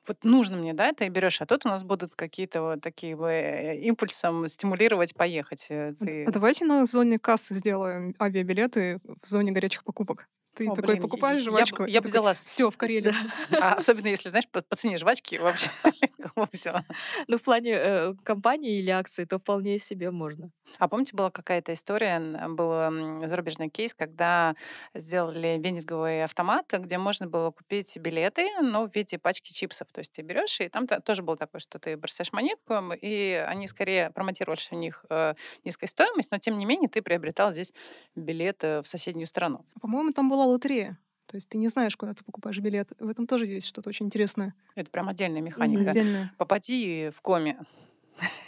вот 0.08 0.24
нужно 0.24 0.58
мне, 0.58 0.74
да, 0.74 0.88
это 0.88 1.06
и 1.06 1.10
берешь, 1.10 1.41
а 1.41 1.46
тут 1.46 1.65
у 1.65 1.70
нас 1.70 1.84
будут 1.84 2.00
будут 2.01 2.15
какие-то 2.15 2.62
вот 2.62 2.81
такие 2.81 3.15
э, 3.15 3.77
импульсом 3.77 4.48
стимулировать 4.48 5.15
поехать. 5.15 5.67
Э, 5.70 5.93
ты... 6.00 6.25
А 6.25 6.31
давайте 6.31 6.65
на 6.65 6.86
зоне 6.86 7.20
кассы 7.20 7.53
сделаем 7.55 8.15
авиабилеты 8.20 9.00
в 9.22 9.27
зоне 9.27 9.51
горячих 9.51 9.84
покупок. 9.84 10.27
Ты 10.53 10.67
О, 10.67 10.75
такой 10.75 10.96
блин, 10.96 11.01
покупаешь 11.01 11.43
жвачку. 11.43 11.84
Я, 11.84 11.93
я 11.93 12.01
бы 12.01 12.08
взяла. 12.08 12.34
Все, 12.34 12.70
в 12.70 12.77
Карелии. 12.77 13.13
А 13.51 13.74
особенно 13.75 14.08
если, 14.08 14.29
знаешь, 14.29 14.48
по, 14.50 14.62
по 14.62 14.75
цене 14.75 14.98
жвачки 14.98 15.38
вообще 15.38 15.70
взяла. 16.51 16.84
Ну, 17.27 17.38
в 17.38 17.41
плане 17.41 17.72
э, 17.74 18.13
компании 18.24 18.79
или 18.79 18.89
акции, 18.89 19.25
то 19.25 19.39
вполне 19.39 19.79
себе 19.79 20.12
можно. 20.12 20.51
А 20.77 20.88
помните, 20.88 21.15
была 21.15 21.31
какая-то 21.31 21.74
история, 21.74 22.20
был 22.48 23.27
зарубежный 23.27 23.70
кейс, 23.70 23.93
когда 23.93 24.55
сделали 24.93 25.60
вендинговый 25.60 26.24
автомат, 26.24 26.65
где 26.72 26.98
можно 26.98 27.27
было 27.27 27.51
купить 27.51 27.98
билеты, 27.98 28.50
но 28.62 28.88
в 28.88 28.96
виде 28.96 29.17
пачки 29.17 29.51
чипсов. 29.51 29.88
То 29.91 30.00
есть 30.00 30.13
ты 30.13 30.22
берешь, 30.22 30.60
и 30.62 30.70
там 30.70 30.88
тоже 30.88 31.24
было 31.24 31.38
такое, 31.38 31.60
что 31.60 31.79
ты 31.79 31.98
бросаешь 31.98 32.31
монетку, 32.31 32.75
и 33.01 33.46
они 33.48 33.67
скорее 33.67 34.12
промотировали, 34.12 34.60
что 34.60 34.75
у 34.75 34.79
них 34.79 35.05
э, 35.10 35.34
низкая 35.63 35.88
стоимость, 35.88 36.31
но 36.31 36.38
тем 36.38 36.58
не 36.58 36.65
менее 36.65 36.89
ты 36.89 37.01
приобретал 37.01 37.51
здесь 37.51 37.74
билет 38.15 38.63
э, 38.63 38.81
в 38.81 38.88
соседнюю 38.88 39.27
страну. 39.27 39.65
По-моему, 39.81 40.12
там 40.13 40.29
была 40.29 40.40
лотерея. 40.45 40.98
То 41.27 41.36
есть 41.38 41.48
ты 41.48 41.57
не 41.57 41.69
знаешь, 41.69 41.95
куда 41.95 42.13
ты 42.13 42.24
покупаешь 42.25 42.60
билет. 42.60 42.89
В 43.00 43.07
этом 43.07 43.25
тоже 43.25 43.45
есть 43.45 43.67
что-то 43.67 43.89
очень 43.89 44.07
интересное. 44.07 44.53
Это 44.75 44.89
прям 44.89 45.07
отдельная 45.07 45.41
механика. 45.41 45.89
Отдельная. 45.89 46.33
Попади 46.38 47.10
в 47.15 47.21
коме. 47.21 47.57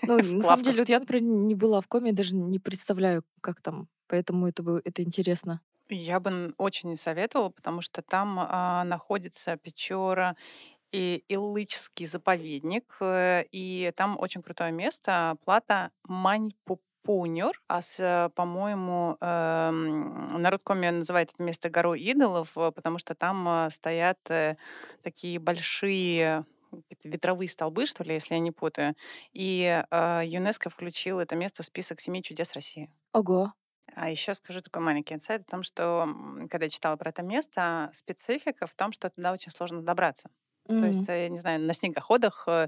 Ну, 0.01 0.17
на 0.17 0.41
самом 0.43 0.63
деле, 0.63 0.79
вот 0.79 0.89
я, 0.89 0.99
например, 0.99 1.23
не 1.23 1.55
была 1.55 1.79
в 1.81 1.87
коме, 1.87 2.11
даже 2.11 2.35
не 2.35 2.59
представляю, 2.59 3.23
как 3.41 3.61
там. 3.61 3.87
Поэтому 4.07 4.47
это, 4.47 4.81
это 4.83 5.01
интересно. 5.01 5.61
Я 5.89 6.19
бы 6.19 6.53
очень 6.57 6.95
советовала, 6.97 7.49
потому 7.49 7.81
что 7.81 8.01
там 8.01 8.37
а, 8.39 8.83
находится 8.83 9.55
Печора 9.57 10.35
и 10.91 11.23
Илычский 11.27 12.05
заповедник. 12.05 12.95
э, 12.99 13.45
И 13.51 13.91
там 13.95 14.17
очень 14.19 14.41
крутое 14.41 14.71
место. 14.71 15.37
Плата 15.45 15.91
Маньпупунер. 17.05 17.61
А 17.67 17.81
с, 17.81 17.99
э, 17.99 18.29
по-моему, 18.35 19.17
эм, 19.21 20.27
народ 20.41 20.61
Коми 20.63 20.89
называет 20.89 21.31
это 21.33 21.43
место 21.43 21.69
горой 21.69 22.01
идолов, 22.01 22.57
э, 22.57 22.71
потому 22.71 22.97
что 22.99 23.15
там 23.15 23.47
э, 23.47 23.69
стоят 23.71 24.19
э, 24.29 24.57
такие 25.03 25.39
большие 25.39 26.45
ветровые 27.03 27.47
столбы, 27.49 27.85
что 27.85 28.03
ли, 28.03 28.13
если 28.13 28.33
я 28.35 28.39
не 28.39 28.51
путаю. 28.51 28.95
И 29.33 29.83
э, 29.89 30.21
ЮНЕСКО 30.25 30.69
включил 30.69 31.19
это 31.19 31.35
место 31.35 31.63
в 31.63 31.65
список 31.65 31.99
семи 32.01 32.23
чудес 32.23 32.53
России. 32.53 32.89
Ого. 33.13 33.53
А 33.95 34.09
еще 34.09 34.33
скажу 34.33 34.61
такой 34.61 34.81
маленький 34.81 35.13
инсайт 35.13 35.41
о 35.41 35.51
том, 35.51 35.63
что 35.63 36.07
когда 36.49 36.65
я 36.65 36.69
читала 36.69 36.95
про 36.95 37.09
это 37.09 37.21
место, 37.21 37.89
специфика 37.93 38.65
в 38.65 38.73
том, 38.73 38.91
что 38.91 39.09
туда 39.09 39.33
очень 39.33 39.51
сложно 39.51 39.81
добраться. 39.83 40.29
То 40.79 40.87
М. 40.87 40.87
есть, 40.87 41.07
э, 41.09 41.23
я 41.23 41.29
не 41.29 41.37
знаю, 41.37 41.61
на 41.61 41.73
снегоходах, 41.73 42.45
э, 42.47 42.67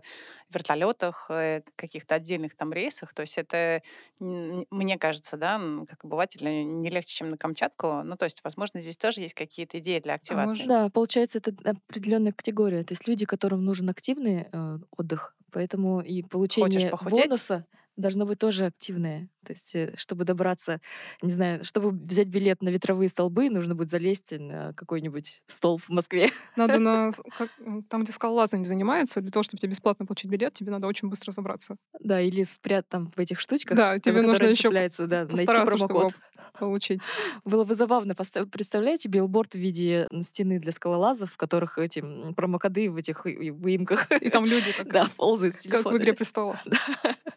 вертолетах, 0.49 1.27
э, 1.29 1.61
каких-то 1.75 2.15
отдельных 2.15 2.55
там 2.55 2.71
рейсах. 2.73 3.13
То 3.13 3.21
есть 3.21 3.37
это, 3.37 3.81
мне 4.19 4.97
кажется, 4.97 5.37
да, 5.37 5.59
как 5.89 6.05
обыватель, 6.05 6.45
э, 6.47 6.63
не 6.63 6.89
легче, 6.89 7.15
чем 7.15 7.29
на 7.31 7.37
Камчатку. 7.37 8.03
Ну, 8.03 8.15
то 8.15 8.23
есть, 8.25 8.41
возможно, 8.43 8.79
здесь 8.79 8.97
тоже 8.97 9.21
есть 9.21 9.33
какие-то 9.33 9.79
идеи 9.79 9.99
для 9.99 10.13
активации. 10.13 10.65
Да, 10.65 10.89
получается, 10.89 11.39
это 11.39 11.53
определенная 11.63 12.31
категория. 12.31 12.83
То 12.83 12.93
есть 12.93 13.07
люди, 13.07 13.25
которым 13.25 13.63
нужен 13.65 13.89
активный 13.89 14.47
э, 14.51 14.77
отдых, 14.95 15.35
поэтому 15.51 16.01
и 16.01 16.23
получение 16.23 16.95
бонуса 17.01 17.65
должно 17.97 18.25
быть 18.25 18.39
тоже 18.39 18.65
активное. 18.65 19.29
То 19.45 19.53
есть, 19.53 19.73
э, 19.75 19.93
чтобы 19.95 20.25
добраться, 20.25 20.81
не 21.21 21.31
знаю, 21.31 21.63
чтобы 21.63 21.91
взять 21.91 22.27
билет 22.27 22.61
на 22.61 22.69
ветровые 22.69 23.09
столбы, 23.09 23.49
нужно 23.49 23.75
будет 23.75 23.89
залезть 23.89 24.31
на 24.31 24.73
какой-нибудь 24.73 25.41
столб 25.47 25.81
в 25.83 25.89
Москве. 25.89 26.29
Надо 26.55 26.79
на... 26.79 27.11
как, 27.37 27.49
там, 27.89 28.03
где 28.03 28.11
скалолазание 28.11 28.65
занимаются, 28.65 29.21
для 29.21 29.31
того, 29.31 29.43
чтобы 29.43 29.59
тебе 29.59 29.71
бесплатно 29.71 30.05
получить 30.05 30.29
билет, 30.29 30.53
тебе 30.53 30.71
надо 30.71 30.87
очень 30.87 31.07
быстро 31.09 31.31
забраться. 31.31 31.77
Да, 31.99 32.19
или 32.19 32.43
спрят 32.43 32.87
там 32.89 33.11
в 33.15 33.19
этих 33.19 33.39
штучках, 33.39 33.77
Да, 33.77 33.99
тебе 33.99 34.21
нужно 34.21 34.45
еще 34.45 34.63
цепляется, 34.63 35.07
да, 35.07 35.25
найти 35.25 35.45
промокод. 35.45 36.13
получить. 36.59 37.01
Было 37.45 37.63
бы 37.63 37.75
забавно. 37.75 38.15
Представляете, 38.15 39.09
билборд 39.09 39.53
в 39.53 39.57
виде 39.57 40.07
стены 40.23 40.59
для 40.59 40.71
скалолазов, 40.71 41.33
в 41.33 41.37
которых 41.37 41.77
эти 41.77 42.03
промокоды 42.33 42.89
в 42.89 42.95
этих 42.97 43.25
выемках. 43.25 44.11
И 44.11 44.29
там 44.29 44.45
люди 44.45 44.71
так, 44.77 44.87
Да, 44.91 45.07
ползают 45.17 45.55
как 45.69 45.85
в 45.85 45.97
«Игре 45.97 46.13
престолов». 46.13 46.57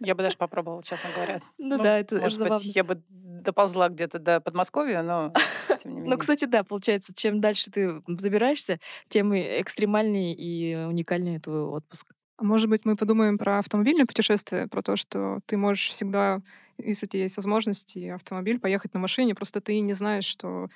Я 0.01 0.15
бы 0.15 0.23
даже 0.23 0.37
попробовала, 0.37 0.83
честно 0.83 1.11
говоря. 1.15 1.41
Ну 1.59 1.77
да, 1.79 1.98
это 1.99 2.17
это 2.17 2.25
Может 2.25 2.39
быть, 2.39 2.49
забавно. 2.49 2.73
я 2.75 2.85
бы 2.85 3.03
доползла 3.09 3.89
где-то 3.89 4.19
до 4.19 4.41
Подмосковья, 4.41 5.03
но 5.03 5.33
тем 5.79 5.93
не 5.93 6.01
менее. 6.01 6.11
Ну, 6.11 6.19
кстати, 6.19 6.45
да, 6.45 6.65
получается, 6.65 7.13
чем 7.15 7.41
дальше 7.41 7.71
ты 7.71 8.03
забираешься, 8.07 8.79
тем 9.09 9.33
и 9.35 9.41
экстремальнее 9.61 10.35
и 10.35 10.75
уникальнее 10.75 11.41
твой 11.41 11.63
отпуск. 11.63 12.13
А 12.37 12.45
Может 12.45 12.69
быть, 12.69 12.85
мы 12.85 12.97
подумаем 12.97 13.37
про 13.39 13.59
автомобильное 13.59 14.07
путешествие, 14.07 14.69
про 14.69 14.83
то, 14.83 14.97
что 14.97 15.41
ты 15.47 15.57
можешь 15.57 15.89
всегда, 15.89 16.41
если 16.79 17.07
у 17.07 17.09
тебя 17.09 17.23
есть 17.23 17.37
возможность 17.37 17.97
и 17.97 18.09
автомобиль, 18.09 18.61
поехать 18.61 18.95
на 18.95 19.01
машине, 19.01 19.35
просто 19.35 19.61
ты 19.61 19.81
не 19.81 19.93
знаешь, 19.93 20.25
что 20.25 20.69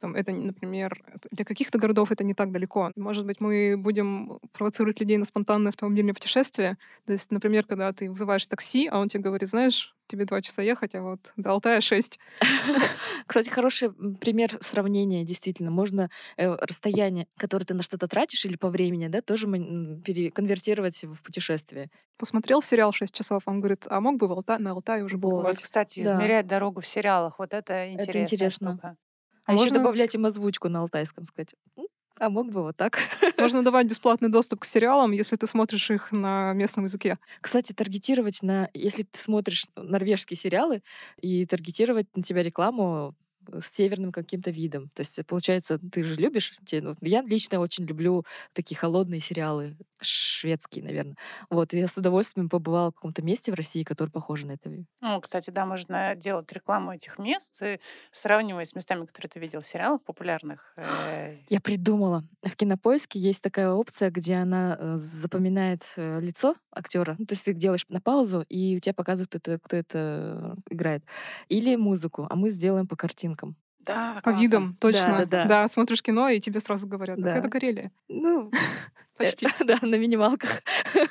там, 0.00 0.14
это, 0.14 0.32
например, 0.32 1.02
это- 1.14 1.28
для 1.30 1.44
каких-то 1.44 1.78
городов 1.78 2.12
это 2.12 2.22
не 2.24 2.34
так 2.34 2.52
далеко. 2.52 2.92
Может 2.96 3.26
быть, 3.26 3.40
мы 3.40 3.76
будем 3.76 4.38
провоцировать 4.52 5.00
людей 5.00 5.16
на 5.16 5.24
спонтанное 5.24 5.70
автомобильное 5.70 6.14
путешествие. 6.14 6.76
То 7.06 7.12
есть, 7.12 7.30
например, 7.32 7.64
когда 7.64 7.92
ты 7.92 8.10
вызываешь 8.10 8.46
такси, 8.46 8.86
а 8.86 8.98
он 8.98 9.08
тебе 9.08 9.24
говорит, 9.24 9.48
знаешь, 9.48 9.94
тебе 10.06 10.24
два 10.24 10.40
часа 10.40 10.62
ехать, 10.62 10.94
а 10.94 11.02
вот 11.02 11.32
до 11.36 11.50
Алтая 11.50 11.80
шесть. 11.80 12.18
Кстати, 13.26 13.48
хороший 13.50 13.90
пример 13.92 14.56
сравнения, 14.60 15.24
действительно. 15.24 15.70
Можно 15.70 16.10
э, 16.36 16.48
расстояние, 16.54 17.26
которое 17.36 17.64
ты 17.64 17.74
на 17.74 17.82
что-то 17.82 18.08
тратишь 18.08 18.44
или 18.44 18.56
по 18.56 18.70
времени, 18.70 19.08
да, 19.08 19.20
тоже 19.20 19.46
переконвертировать 19.46 21.04
в 21.04 21.22
путешествие. 21.22 21.90
Посмотрел 22.16 22.62
сериал 22.62 22.92
шесть 22.92 23.14
часов, 23.14 23.42
он 23.46 23.60
говорит, 23.60 23.86
а 23.88 24.00
мог 24.00 24.16
бы 24.18 24.28
в 24.28 24.32
Алта- 24.32 24.58
на 24.58 24.72
Алтае 24.72 25.04
уже 25.04 25.16
Вот. 25.18 25.42
Вот, 25.44 25.58
кстати, 25.58 26.02
Да. 26.04 26.14
измерять 26.14 26.46
дорогу 26.46 26.80
в 26.80 26.86
сериалах, 26.86 27.38
вот 27.38 27.52
это 27.54 27.92
интересно. 27.92 28.72
штука. 28.72 28.96
А, 29.48 29.54
еще 29.54 29.64
можно- 29.64 29.78
добавлять 29.80 30.14
им 30.14 30.26
озвучку 30.26 30.68
на 30.68 30.80
алтайском, 30.80 31.24
сказать. 31.24 31.54
«М, 31.76 31.86
А 32.20 32.30
мог 32.30 32.50
бы 32.50 32.62
вот 32.62 32.76
так. 32.76 32.98
Можно 33.38 33.62
давать 33.64 33.86
бесплатный 33.86 34.28
доступ 34.28 34.60
к 34.60 34.64
сериалам, 34.64 35.12
если 35.12 35.36
ты 35.36 35.46
смотришь 35.46 35.90
их 35.90 36.10
на 36.12 36.52
местном 36.52 36.84
языке. 36.86 37.18
Кстати, 37.40 37.72
таргетировать 37.72 38.42
на... 38.42 38.68
Если 38.74 39.04
ты 39.04 39.18
смотришь 39.20 39.66
норвежские 39.76 40.36
сериалы, 40.36 40.82
и 41.22 41.46
таргетировать 41.46 42.06
на 42.16 42.22
тебя 42.22 42.42
рекламу 42.42 43.14
с 43.52 43.66
северным 43.66 44.12
каким-то 44.12 44.50
видом. 44.50 44.90
То 44.94 45.00
есть, 45.00 45.18
получается, 45.26 45.78
ты 45.78 46.02
же 46.02 46.16
любишь... 46.16 46.58
ну, 46.72 46.94
Я 47.00 47.22
лично 47.22 47.60
очень 47.60 47.84
люблю 47.84 48.24
такие 48.52 48.76
холодные 48.76 49.20
сериалы, 49.20 49.76
шведские, 50.00 50.84
наверное. 50.84 51.16
Вот, 51.50 51.72
я 51.72 51.88
с 51.88 51.96
удовольствием 51.96 52.48
побывала 52.48 52.90
в 52.90 52.94
каком-то 52.94 53.22
месте 53.22 53.50
в 53.52 53.54
России, 53.54 53.82
которое 53.82 54.10
похоже 54.10 54.46
на 54.46 54.52
это. 54.52 54.70
Ну, 55.00 55.20
кстати, 55.20 55.50
да, 55.50 55.66
можно 55.66 56.14
делать 56.16 56.52
рекламу 56.52 56.92
этих 56.92 57.18
мест, 57.18 57.62
и 57.62 57.80
сравнивая 58.12 58.64
с 58.64 58.74
местами, 58.74 59.06
которые 59.06 59.30
ты 59.30 59.40
видел 59.40 59.60
в 59.60 59.66
сериалах 59.66 60.02
популярных. 60.04 60.72
э, 60.76 61.38
Я 61.48 61.60
придумала. 61.60 62.24
В 62.44 62.56
кинопоиске 62.56 63.18
есть 63.18 63.42
такая 63.42 63.70
опция, 63.70 64.10
где 64.10 64.34
она 64.36 64.76
э, 64.78 64.96
запоминает 64.98 65.82
э, 65.96 66.20
лицо 66.20 66.56
актера. 66.70 67.16
Ну, 67.18 67.26
то 67.26 67.32
есть 67.32 67.44
ты 67.44 67.52
делаешь 67.52 67.84
на 67.88 68.00
паузу, 68.00 68.44
и 68.48 68.76
у 68.76 68.80
тебя 68.80 68.94
показывают, 68.94 69.30
кто 69.30 69.38
это, 69.52 69.58
кто 69.62 69.76
это 69.76 70.56
играет. 70.70 71.04
Или 71.48 71.76
музыку, 71.76 72.26
а 72.28 72.36
мы 72.36 72.50
сделаем 72.50 72.86
по 72.86 72.96
картинкам. 72.96 73.37
Да, 73.86 74.14
По 74.16 74.20
классно. 74.22 74.40
видам, 74.40 74.76
точно. 74.80 75.24
да, 75.26 75.44
да. 75.46 75.68
смотришь 75.68 76.02
кино, 76.02 76.28
и 76.28 76.40
тебе 76.40 76.60
сразу 76.60 76.86
говорят, 76.86 77.20
Да. 77.20 77.36
это 77.36 77.48
Карелия. 77.48 77.90
Ну, 78.08 78.50
Почти. 79.16 79.46
Э, 79.46 79.50
Да, 79.64 79.78
на 79.82 79.96
минималках. 79.96 80.62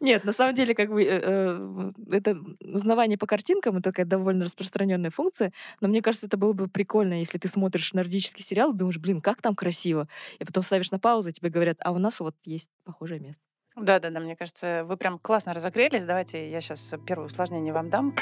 Нет, 0.00 0.24
на 0.24 0.32
самом 0.32 0.54
деле, 0.54 0.74
как 0.74 0.90
бы 0.90 1.02
э, 1.02 1.20
э, 1.22 1.92
это 2.12 2.36
узнавание 2.60 3.16
по 3.16 3.26
картинкам 3.26 3.76
это 3.76 3.90
такая 3.90 4.06
довольно 4.06 4.44
распространенная 4.44 5.10
функция, 5.10 5.52
но 5.80 5.88
мне 5.88 6.02
кажется, 6.02 6.26
это 6.26 6.36
было 6.36 6.52
бы 6.52 6.68
прикольно, 6.68 7.14
если 7.14 7.38
ты 7.38 7.48
смотришь 7.48 7.92
нордический 7.92 8.44
сериал 8.44 8.72
и 8.72 8.76
думаешь, 8.76 8.98
блин, 8.98 9.20
как 9.20 9.40
там 9.42 9.54
красиво, 9.54 10.08
и 10.38 10.44
потом 10.44 10.62
ставишь 10.62 10.90
на 10.90 10.98
паузу, 10.98 11.30
и 11.30 11.32
тебе 11.32 11.50
говорят, 11.50 11.78
а 11.80 11.92
у 11.92 11.98
нас 11.98 12.20
вот 12.20 12.34
есть 12.44 12.68
похожее 12.84 13.20
место. 13.20 13.40
Да, 13.76 13.98
да, 13.98 14.10
да, 14.10 14.20
мне 14.20 14.36
кажется, 14.36 14.84
вы 14.84 14.96
прям 14.96 15.18
классно 15.18 15.52
разогрелись. 15.52 16.04
Давайте 16.04 16.48
я 16.50 16.60
сейчас 16.60 16.94
первое 17.06 17.26
усложнение 17.26 17.72
вам 17.72 17.90
дам. 17.90 18.14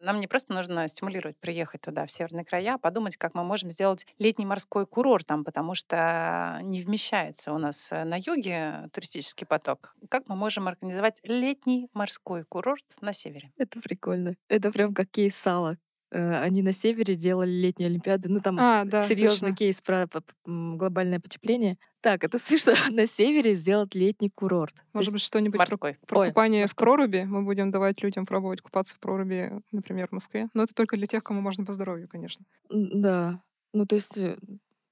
Нам 0.00 0.18
не 0.20 0.26
просто 0.26 0.54
нужно 0.54 0.88
стимулировать 0.88 1.36
приехать 1.38 1.82
туда, 1.82 2.06
в 2.06 2.10
северные 2.10 2.44
края, 2.44 2.74
а 2.74 2.78
подумать, 2.78 3.16
как 3.16 3.34
мы 3.34 3.44
можем 3.44 3.70
сделать 3.70 4.06
летний 4.18 4.46
морской 4.46 4.86
курорт 4.86 5.26
там, 5.26 5.44
потому 5.44 5.74
что 5.74 6.58
не 6.62 6.80
вмещается 6.82 7.52
у 7.52 7.58
нас 7.58 7.92
э, 7.92 8.04
на 8.04 8.16
юге 8.16 8.88
туристический 8.92 9.46
поток. 9.46 9.94
Как 10.08 10.26
мы 10.28 10.36
можем 10.36 10.68
организовать 10.68 11.20
летний 11.22 11.88
морской 11.92 12.44
курорт 12.44 12.84
на 13.02 13.12
севере? 13.12 13.52
Это 13.58 13.78
прикольно. 13.80 14.34
Это 14.48 14.70
прям 14.72 14.94
как 14.94 15.10
кейс 15.10 15.34
сала. 15.36 15.76
Э, 16.12 16.40
Они 16.40 16.62
на 16.62 16.72
севере 16.72 17.14
делали 17.14 17.50
летнюю 17.50 17.88
Олимпиаду. 17.90 18.30
Ну, 18.32 18.40
там 18.40 18.58
А, 18.58 18.84
да, 18.84 19.02
серьезный 19.02 19.50
точно. 19.50 19.56
кейс 19.56 19.80
про 19.82 20.08
глобальное 20.46 21.20
потепление. 21.20 21.76
Так, 22.00 22.24
это 22.24 22.38
смешно. 22.38 22.72
На 22.90 23.06
севере 23.06 23.54
сделать 23.54 23.94
летний 23.94 24.30
курорт. 24.30 24.74
Может 24.92 25.12
быть, 25.12 25.22
что-нибудь 25.22 25.58
про, 25.58 25.62
Морской. 25.62 25.98
про 26.06 26.20
Ой, 26.20 26.28
купание 26.28 26.62
в 26.62 26.64
морской. 26.64 26.84
проруби. 26.84 27.24
Мы 27.24 27.42
будем 27.42 27.70
давать 27.70 28.02
людям 28.02 28.26
пробовать 28.26 28.60
купаться 28.62 28.94
в 28.94 28.98
проруби, 29.00 29.52
например, 29.70 30.08
в 30.08 30.12
Москве. 30.12 30.48
Но 30.54 30.62
это 30.62 30.74
только 30.74 30.96
для 30.96 31.06
тех, 31.06 31.22
кому 31.22 31.40
можно 31.40 31.64
по 31.64 31.72
здоровью, 31.72 32.08
конечно. 32.08 32.44
Да. 32.70 33.42
Ну, 33.72 33.86
то 33.86 33.96
есть 33.96 34.16
э, 34.16 34.36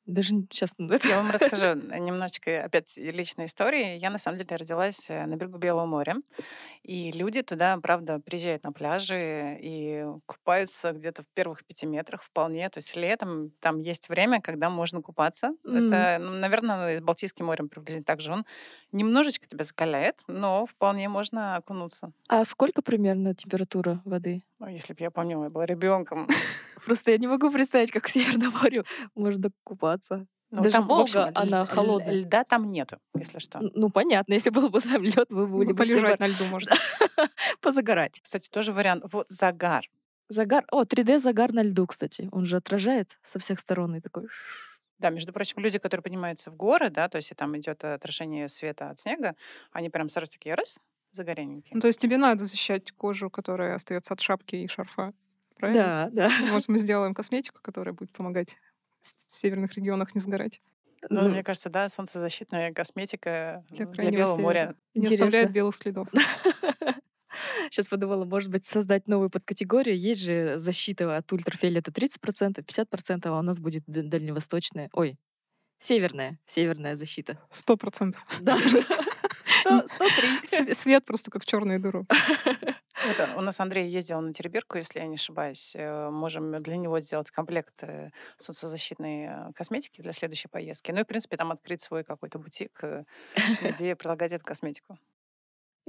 даже 0.08 0.30
сейчас... 0.50 0.74
Я 0.78 1.22
вам 1.22 1.30
расскажу 1.30 1.74
немножечко 1.98 2.64
опять 2.64 2.96
личной 2.96 3.44
истории. 3.44 3.98
Я 3.98 4.10
на 4.10 4.18
самом 4.18 4.38
деле 4.38 4.56
родилась 4.56 5.08
э, 5.10 5.26
на 5.26 5.36
берегу 5.36 5.58
Белого 5.58 5.86
моря, 5.86 6.16
и 6.82 7.10
люди 7.12 7.42
туда, 7.42 7.78
правда, 7.82 8.20
приезжают 8.20 8.64
на 8.64 8.72
пляжи 8.72 9.58
и 9.60 10.04
купаются 10.26 10.92
где-то 10.92 11.22
в 11.22 11.26
первых 11.34 11.64
пяти 11.64 11.86
метрах 11.86 12.22
вполне. 12.22 12.68
То 12.70 12.78
есть 12.78 12.96
летом 12.96 13.50
там 13.60 13.78
есть 13.78 14.08
время, 14.08 14.40
когда 14.40 14.70
можно 14.70 15.02
купаться. 15.02 15.50
Мгм. 15.64 15.92
Это, 15.92 16.18
ну, 16.20 16.32
наверное, 16.32 16.98
с 16.98 17.02
Балтийским 17.02 17.46
морем 17.46 17.68
приблизительно 17.68 18.04
так 18.04 18.20
же. 18.20 18.32
Он 18.32 18.44
немножечко 18.92 19.46
тебя 19.46 19.64
закаляет, 19.64 20.16
но 20.28 20.66
вполне 20.66 21.08
можно 21.08 21.56
окунуться. 21.56 22.12
А 22.28 22.44
сколько 22.44 22.82
примерно 22.82 23.34
температура 23.34 24.00
воды? 24.04 24.42
Ну, 24.58 24.68
если 24.68 24.94
бы 24.94 25.02
я 25.02 25.10
помнила, 25.10 25.44
я 25.44 25.50
была 25.50 25.66
ребенком. 25.66 26.28
Просто 26.84 27.10
я 27.10 27.18
не 27.18 27.26
могу 27.26 27.50
представить, 27.50 27.90
как 27.90 28.06
в 28.06 28.10
Северном 28.10 28.52
море 28.62 28.82
можно 29.14 29.50
купаться. 29.64 30.26
Ну, 30.50 30.62
Даже 30.62 30.76
там, 30.76 30.86
в 30.86 30.92
общем, 30.92 31.20
Волга, 31.20 31.32
она 31.38 31.66
холодная. 31.66 32.14
Льда 32.14 32.44
там 32.44 32.70
нету, 32.70 32.98
если 33.14 33.38
что. 33.38 33.60
Ну, 33.60 33.90
понятно, 33.90 34.32
если 34.32 34.48
был 34.48 34.70
бы 34.70 34.80
там 34.80 35.02
лед, 35.02 35.26
вы 35.28 35.46
были 35.46 35.68
Ну, 35.68 35.74
бы 35.74 35.76
Полежать 35.76 36.18
на 36.20 36.26
льду 36.26 36.44
можно. 36.46 36.72
позагорать. 37.60 38.20
Кстати, 38.22 38.48
тоже 38.48 38.72
вариант. 38.72 39.04
Вот 39.12 39.26
загар. 39.28 39.84
Загар. 40.28 40.64
О, 40.70 40.84
3D 40.84 41.18
загар 41.18 41.52
на 41.52 41.62
льду, 41.62 41.86
кстати. 41.86 42.28
Он 42.32 42.44
же 42.44 42.56
отражает 42.56 43.18
со 43.22 43.38
всех 43.38 43.60
сторон 43.60 43.96
и 43.96 44.00
такой. 44.00 44.26
Да, 44.98 45.10
между 45.10 45.32
прочим, 45.32 45.62
люди, 45.62 45.78
которые 45.78 46.02
поднимаются 46.02 46.50
в 46.50 46.56
горы, 46.56 46.90
да, 46.90 47.08
то 47.08 47.16
есть 47.16 47.30
и 47.30 47.34
там 47.34 47.56
идет 47.56 47.84
отражение 47.84 48.48
света 48.48 48.90
от 48.90 48.98
снега, 48.98 49.36
они 49.70 49.90
прям 49.90 50.08
сразу 50.08 50.32
такие 50.32 50.54
раз, 50.54 50.80
загоряненькие. 51.12 51.74
Ну, 51.74 51.80
то 51.80 51.86
есть 51.86 52.00
тебе 52.00 52.16
надо 52.16 52.46
защищать 52.46 52.90
кожу, 52.92 53.30
которая 53.30 53.74
остается 53.74 54.14
от 54.14 54.20
шапки 54.20 54.56
и 54.56 54.66
шарфа. 54.66 55.12
Правильно? 55.56 56.08
Да, 56.12 56.28
да. 56.28 56.46
Может, 56.50 56.68
мы 56.68 56.78
сделаем 56.78 57.14
косметику, 57.14 57.60
которая 57.62 57.94
будет 57.94 58.12
помогать 58.12 58.56
в 59.02 59.36
северных 59.36 59.74
регионах 59.74 60.14
не 60.14 60.20
сгорать. 60.20 60.60
Ну, 61.08 61.22
Ну, 61.22 61.28
мне 61.28 61.44
кажется, 61.44 61.70
да, 61.70 61.88
солнцезащитная 61.88 62.72
косметика 62.72 63.64
Для 63.70 63.86
для, 63.86 63.94
крайнего 63.94 64.16
Белого 64.18 64.34
севера. 64.36 64.46
моря. 64.46 64.74
Не 64.94 65.00
Интересно. 65.02 65.26
оставляет 65.26 65.52
белых 65.52 65.76
следов. 65.76 66.08
Сейчас 67.70 67.86
подумала, 67.88 68.24
может 68.24 68.50
быть, 68.50 68.66
создать 68.66 69.06
новую 69.06 69.30
подкатегорию. 69.30 69.96
Есть 69.98 70.22
же 70.22 70.58
защита 70.58 71.16
от 71.16 71.30
ультрафиолета 71.32 71.90
30%, 71.92 72.64
50%, 72.64 73.26
а 73.26 73.38
у 73.38 73.42
нас 73.42 73.60
будет 73.60 73.84
дальневосточная, 73.86 74.88
ой, 74.92 75.18
северная, 75.78 76.38
северная 76.46 76.96
защита. 76.96 77.38
Сто 77.50 77.76
процентов. 77.76 78.24
Да, 78.40 78.56
просто 78.56 78.94
100 79.60 79.86
103. 79.88 80.46
Св- 80.46 80.74
Свет 80.76 81.04
просто 81.04 81.30
как 81.30 81.42
в 81.42 81.46
черную 81.46 81.78
дыру. 81.80 82.06
Вот 83.06 83.20
э, 83.20 83.34
у 83.36 83.40
нас 83.40 83.60
Андрей 83.60 83.88
ездил 83.88 84.20
на 84.20 84.32
Тереберку, 84.32 84.78
если 84.78 84.98
я 84.98 85.06
не 85.06 85.14
ошибаюсь. 85.14 85.74
Э, 85.76 86.10
Можем 86.10 86.60
для 86.62 86.76
него 86.76 86.98
сделать 87.00 87.30
комплект 87.30 87.82
э, 87.82 88.10
солнцезащитной 88.36 89.26
э, 89.26 89.52
косметики 89.54 90.02
для 90.02 90.12
следующей 90.12 90.48
поездки. 90.48 90.90
Ну 90.90 91.00
и, 91.00 91.04
в 91.04 91.06
принципе, 91.06 91.36
там 91.36 91.52
открыть 91.52 91.80
свой 91.80 92.04
какой-то 92.04 92.38
бутик, 92.38 92.82
где 93.62 93.94
предлагать 93.94 94.32
эту 94.32 94.44
косметику. 94.44 94.98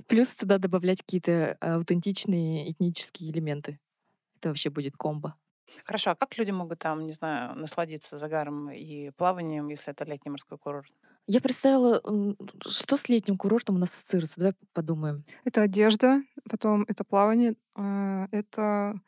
Плюс 0.07 0.33
туда 0.35 0.57
добавлять 0.57 1.01
какие-то 1.01 1.57
аутентичные 1.59 2.71
этнические 2.71 3.31
элементы. 3.31 3.79
Это 4.37 4.49
вообще 4.49 4.69
будет 4.69 4.95
комбо. 4.95 5.35
Хорошо, 5.85 6.11
а 6.11 6.15
как 6.15 6.37
люди 6.37 6.51
могут 6.51 6.79
там, 6.79 7.05
не 7.05 7.13
знаю, 7.13 7.55
насладиться 7.55 8.17
загаром 8.17 8.69
и 8.71 9.11
плаванием, 9.11 9.67
если 9.69 9.91
это 9.91 10.05
летний 10.05 10.31
морской 10.31 10.57
курорт? 10.57 10.91
Я 11.31 11.41
представила, 11.41 12.01
что 12.67 12.97
с 12.97 13.07
летним 13.07 13.37
курортом 13.37 13.75
у 13.75 13.77
нас 13.77 13.93
ассоциируется. 13.93 14.39
Давай 14.39 14.53
подумаем. 14.73 15.23
Это 15.45 15.61
одежда, 15.61 16.23
потом 16.49 16.85
это 16.87 17.03
плавание, 17.03 17.53
а, 17.75 18.25
это 18.31 18.99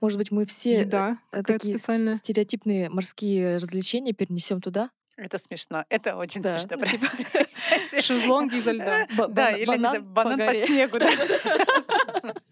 Может 0.00 0.18
быть, 0.18 0.32
мы 0.32 0.44
все 0.44 0.74
э, 0.74 0.80
еда 0.80 1.18
э, 1.30 1.44
такие 1.44 1.76
специальная. 1.78 2.16
стереотипные 2.16 2.90
морские 2.90 3.58
развлечения 3.58 4.12
перенесем 4.12 4.60
туда? 4.60 4.90
Это 5.16 5.38
смешно. 5.38 5.84
Это 5.88 6.16
очень 6.16 6.42
Да. 6.42 6.58
смешно. 6.58 6.84
Типа. 6.84 7.46
Шезлонги 8.02 8.56
изо 8.56 8.72
льда. 8.72 9.06
Ба- 9.16 9.28
Да, 9.28 9.50
или 9.52 9.76
банан 10.00 10.36
по 10.38 10.54
снегу. 10.54 10.98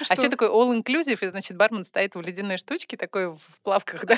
да. 0.00 0.06
А 0.10 0.14
еще 0.20 0.28
такой 0.30 0.48
all-inclusive, 0.48 1.18
и, 1.24 1.30
значит, 1.30 1.56
бармен 1.56 1.84
стоит 1.84 2.14
в 2.14 2.20
ледяной 2.20 2.56
штучке, 2.56 2.96
такой 2.96 3.28
в 3.32 3.60
плавках, 3.62 4.04
да, 4.06 4.16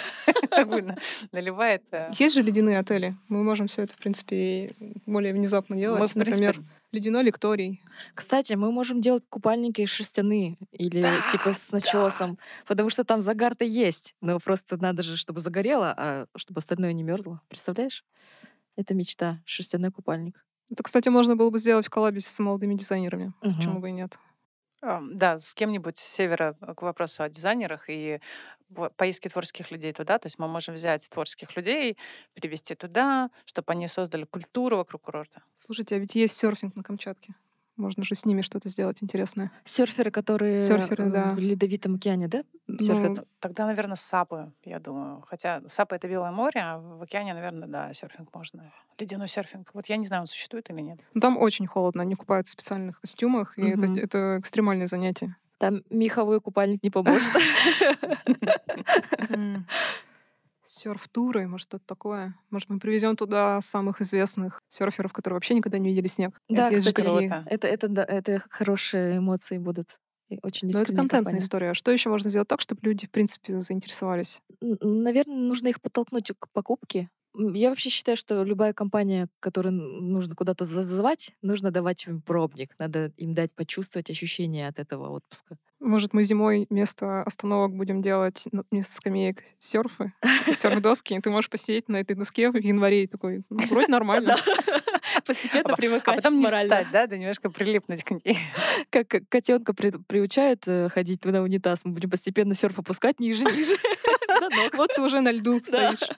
наливает. 1.32 1.82
э, 1.92 2.10
Есть 2.18 2.34
же 2.34 2.42
ледяные 2.42 2.78
отели. 2.78 3.16
Мы 3.28 3.42
можем 3.42 3.66
все 3.66 3.82
это, 3.82 3.94
в 3.94 3.98
принципе, 3.98 4.74
более 5.06 5.32
внезапно 5.32 5.76
делать. 5.76 6.14
Например, 6.14 6.62
ледяной 6.92 7.22
лекторий. 7.24 7.80
Кстати, 8.14 8.52
мы 8.54 8.70
можем 8.70 9.00
делать 9.00 9.24
купальники 9.28 9.84
шерстяные 9.86 10.56
или 10.72 11.00
Да, 11.00 11.22
типа 11.30 11.52
с 11.52 11.68
да. 11.70 11.78
начесом, 11.78 12.38
потому 12.66 12.90
что 12.90 13.04
там 13.04 13.20
загар-то 13.20 13.64
есть, 13.64 14.14
но 14.20 14.38
просто 14.38 14.76
надо 14.76 15.02
же, 15.02 15.16
чтобы 15.16 15.40
загорело, 15.40 15.94
а 15.96 16.26
чтобы 16.36 16.58
остальное 16.58 16.92
не 16.92 17.02
мерзло. 17.02 17.40
Представляешь? 17.48 18.04
Это 18.76 18.94
мечта. 18.94 19.40
Шерстяной 19.44 19.90
купальник. 19.90 20.44
Это, 20.70 20.82
кстати, 20.82 21.08
можно 21.10 21.36
было 21.36 21.50
бы 21.50 21.58
сделать 21.58 21.86
в 21.86 21.90
коллабе 21.90 22.20
с 22.20 22.38
молодыми 22.38 22.74
дизайнерами. 22.74 23.32
Мгм. 23.42 23.56
Почему 23.56 23.78
бы 23.80 23.88
и 23.90 23.92
нет? 23.92 24.18
Да, 24.82 25.38
с 25.38 25.54
кем-нибудь 25.54 25.96
с 25.96 26.02
севера 26.02 26.56
э, 26.60 26.74
к 26.74 26.82
вопросу 26.82 27.22
о 27.22 27.28
дизайнерах 27.28 27.84
и 27.88 28.20
поездки 28.96 29.28
творческих 29.28 29.70
людей 29.70 29.92
туда. 29.92 30.18
То 30.18 30.26
есть 30.26 30.38
мы 30.38 30.48
можем 30.48 30.74
взять 30.74 31.08
творческих 31.08 31.56
людей, 31.56 31.96
перевести 32.34 32.74
туда, 32.74 33.30
чтобы 33.44 33.72
они 33.72 33.86
создали 33.86 34.24
культуру 34.24 34.78
вокруг 34.78 35.02
курорта. 35.02 35.42
Слушайте, 35.54 35.94
а 35.94 35.98
ведь 35.98 36.16
есть 36.16 36.36
серфинг 36.36 36.74
на 36.74 36.82
Камчатке. 36.82 37.34
Можно 37.76 38.04
же 38.04 38.14
с 38.14 38.26
ними 38.26 38.42
что-то 38.42 38.68
сделать 38.68 39.02
интересное. 39.02 39.50
Серферы, 39.64 40.10
которые 40.10 40.58
Серферы, 40.60 41.06
э, 41.06 41.10
да. 41.10 41.32
в 41.32 41.38
Ледовитом 41.38 41.94
океане, 41.94 42.28
да? 42.28 42.42
Ну, 42.66 42.78
Серфят. 42.78 43.14
Т- 43.16 43.24
Тогда, 43.40 43.66
наверное, 43.66 43.96
сапы, 43.96 44.52
я 44.64 44.78
думаю. 44.78 45.22
Хотя 45.26 45.62
сапы— 45.68 45.94
это 45.96 46.06
Белое 46.06 46.30
море, 46.32 46.60
а 46.62 46.78
в 46.78 47.02
океане, 47.02 47.32
наверное, 47.34 47.66
да, 47.68 47.92
серфинг 47.94 48.28
можно. 48.34 48.72
Ледяной 48.98 49.26
серфинг. 49.28 49.70
Вот 49.74 49.86
я 49.86 49.96
не 49.96 50.06
знаю, 50.06 50.22
он 50.22 50.26
существует 50.26 50.68
или 50.70 50.80
нет. 50.82 51.00
ну, 51.14 51.20
там 51.20 51.36
очень 51.38 51.66
холодно, 51.66 52.02
они 52.02 52.14
купаются 52.14 52.50
в 52.50 52.60
специальных 52.60 53.00
костюмах, 53.00 53.58
и 53.58 53.62
это, 53.68 53.86
Мгм. 53.88 53.96
это 53.96 54.36
экстремальное 54.38 54.86
занятие. 54.86 55.34
Там 55.58 55.82
меховой 55.90 56.40
купальник 56.40 56.82
не 56.82 56.90
поможет. 56.90 57.32
Серф-туры, 60.74 61.46
может, 61.46 61.68
что-то 61.68 61.84
такое. 61.86 62.34
Может, 62.48 62.70
мы 62.70 62.78
привезем 62.78 63.14
туда 63.14 63.60
самых 63.60 64.00
известных 64.00 64.58
серферов, 64.70 65.12
которые 65.12 65.36
вообще 65.36 65.52
никогда 65.54 65.76
не 65.76 65.90
видели 65.90 66.06
снег. 66.06 66.38
Да, 66.48 66.70
же 66.70 66.76
кстати, 66.78 67.02
круто. 67.02 67.44
это, 67.46 67.68
это, 67.68 67.88
да, 67.88 68.04
это 68.04 68.42
хорошие 68.48 69.18
эмоции 69.18 69.58
будут. 69.58 69.98
И 70.30 70.38
очень 70.42 70.72
Но 70.72 70.80
это 70.80 70.92
контентная 70.94 71.18
компания. 71.20 71.38
история. 71.40 71.70
А 71.70 71.74
что 71.74 71.90
еще 71.90 72.08
можно 72.08 72.30
сделать 72.30 72.48
так, 72.48 72.62
чтобы 72.62 72.80
люди, 72.84 73.06
в 73.06 73.10
принципе, 73.10 73.60
заинтересовались? 73.60 74.40
Наверное, 74.60 75.36
нужно 75.36 75.68
их 75.68 75.82
подтолкнуть 75.82 76.32
к 76.38 76.48
покупке. 76.52 77.10
Я 77.34 77.70
вообще 77.70 77.88
считаю, 77.88 78.16
что 78.16 78.42
любая 78.44 78.72
компания, 78.72 79.28
которую 79.40 79.72
нужно 79.72 80.34
куда-то 80.34 80.64
зазывать, 80.64 81.32
нужно 81.40 81.70
давать 81.70 82.06
им 82.06 82.20
пробник. 82.20 82.74
Надо 82.78 83.12
им 83.16 83.34
дать 83.34 83.52
почувствовать 83.52 84.10
ощущение 84.10 84.68
от 84.68 84.78
этого 84.78 85.08
отпуска. 85.10 85.56
Может, 85.80 86.14
мы 86.14 86.22
зимой 86.22 86.66
вместо 86.70 87.22
остановок 87.22 87.74
будем 87.74 88.02
делать 88.02 88.46
вместо 88.70 88.94
скамеек 88.94 89.42
серфы, 89.58 90.12
серф-доски, 90.46 91.14
и 91.18 91.20
ты 91.20 91.30
можешь 91.30 91.50
посидеть 91.50 91.88
на 91.88 91.96
этой 91.96 92.14
доске 92.14 92.50
в 92.50 92.56
январе 92.56 93.04
и 93.04 93.06
такой, 93.06 93.42
ну, 93.50 93.58
вроде 93.66 93.86
нормально. 93.90 94.36
Постепенно 95.26 95.74
А 95.74 95.76
привыкать 95.76 96.16
потом 96.16 96.38
не 96.38 96.44
морально. 96.44 96.76
встать, 96.76 96.92
да, 96.92 97.06
да, 97.06 97.16
немножко 97.16 97.50
прилипнуть 97.50 98.04
к 98.04 98.10
ней. 98.12 98.38
Как 98.90 99.08
котенка 99.28 99.74
приучают 99.74 100.62
э, 100.66 100.88
ходить 100.88 101.24
на 101.24 101.42
унитаз, 101.42 101.80
мы 101.84 101.92
будем 101.92 102.10
постепенно 102.10 102.54
серф 102.54 102.78
опускать 102.78 103.18
ниже, 103.18 103.44
ниже. 103.44 103.76
Ног. 104.52 104.74
Вот 104.74 104.90
ты 104.94 105.02
уже 105.02 105.20
на 105.20 105.32
льду 105.32 105.60
стоишь. 105.64 106.08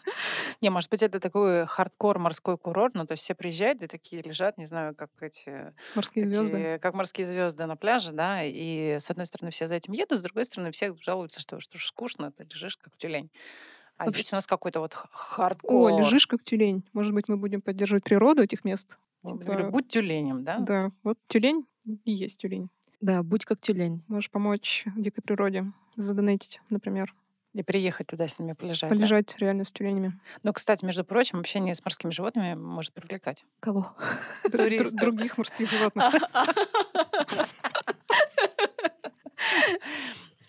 Не, 0.61 0.71
может 0.71 0.91
быть, 0.91 1.03
это 1.03 1.21
такой 1.21 1.67
хардкор 1.67 2.19
морской 2.19 2.59
курорт, 2.59 2.95
ну, 2.95 3.07
то 3.07 3.13
есть 3.13 3.23
все 3.25 3.35
приезжают 3.35 3.83
и 3.83 3.87
такие 3.87 4.23
лежат, 4.23 4.59
не 4.59 4.67
знаю, 4.67 4.95
как 4.95 5.11
эти 5.21 5.73
Морские 5.95 6.27
звезды. 6.27 6.79
как 6.81 6.95
морские 6.95 7.27
звезды 7.27 7.67
на 7.67 7.77
пляже, 7.77 8.13
да, 8.13 8.43
и 8.43 8.97
с 8.99 9.11
одной 9.11 9.27
стороны 9.27 9.51
все 9.51 9.67
за 9.67 9.75
этим 9.77 9.93
едут, 9.93 10.19
с 10.19 10.23
другой 10.23 10.45
стороны 10.45 10.71
все 10.71 10.95
жалуются, 11.01 11.41
что, 11.41 11.61
что 11.61 11.79
ж 11.79 11.85
скучно, 11.85 12.33
ты 12.33 12.45
лежишь 12.45 12.77
как 12.77 12.97
тюлень. 12.97 13.31
А 13.97 14.11
здесь 14.11 14.33
у 14.33 14.37
нас 14.37 14.47
какой-то 14.47 14.81
вот 14.81 14.93
хардкор. 14.93 15.93
О, 15.93 15.99
лежишь 16.01 16.27
как 16.27 16.43
тюлень. 16.43 16.83
Может 16.93 17.13
быть, 17.15 17.29
мы 17.29 17.37
будем 17.37 17.61
поддерживать 17.63 18.03
природу 18.05 18.43
этих 18.43 18.65
мест? 18.65 18.99
Типа- 19.25 19.37
говорю, 19.37 19.71
будь 19.71 19.89
тюленем, 19.89 20.43
да? 20.45 20.59
Да, 20.59 20.91
вот 21.05 21.17
тюлень 21.29 21.65
и 22.05 22.13
есть 22.13 22.41
тюлень. 22.41 22.71
Да, 23.01 23.23
будь 23.23 23.45
как 23.45 23.61
тюлень. 23.61 24.03
Можешь 24.09 24.31
помочь 24.31 24.85
дикой 24.97 25.23
природе, 25.23 25.67
задонатить, 25.97 26.61
например. 26.71 27.15
И 27.55 27.63
приехать 27.63 28.09
туда 28.09 28.27
с 28.27 28.39
ними 28.41 28.53
полежать. 28.53 28.91
да? 28.91 28.97
Полежать 28.97 29.37
реально 29.39 29.65
с 29.65 29.71
тюленями. 29.71 30.19
Ну, 30.43 30.53
кстати, 30.53 30.85
между 30.85 31.05
прочим, 31.05 31.39
общение 31.39 31.75
с 31.75 31.85
морскими 31.85 32.11
животными 32.11 32.55
может 32.55 32.93
привлекать. 32.93 33.45
Кого? 33.61 33.95
Туристов. 34.51 34.95
Других 35.01 35.39
морских 35.39 35.71
животных. 35.71 36.13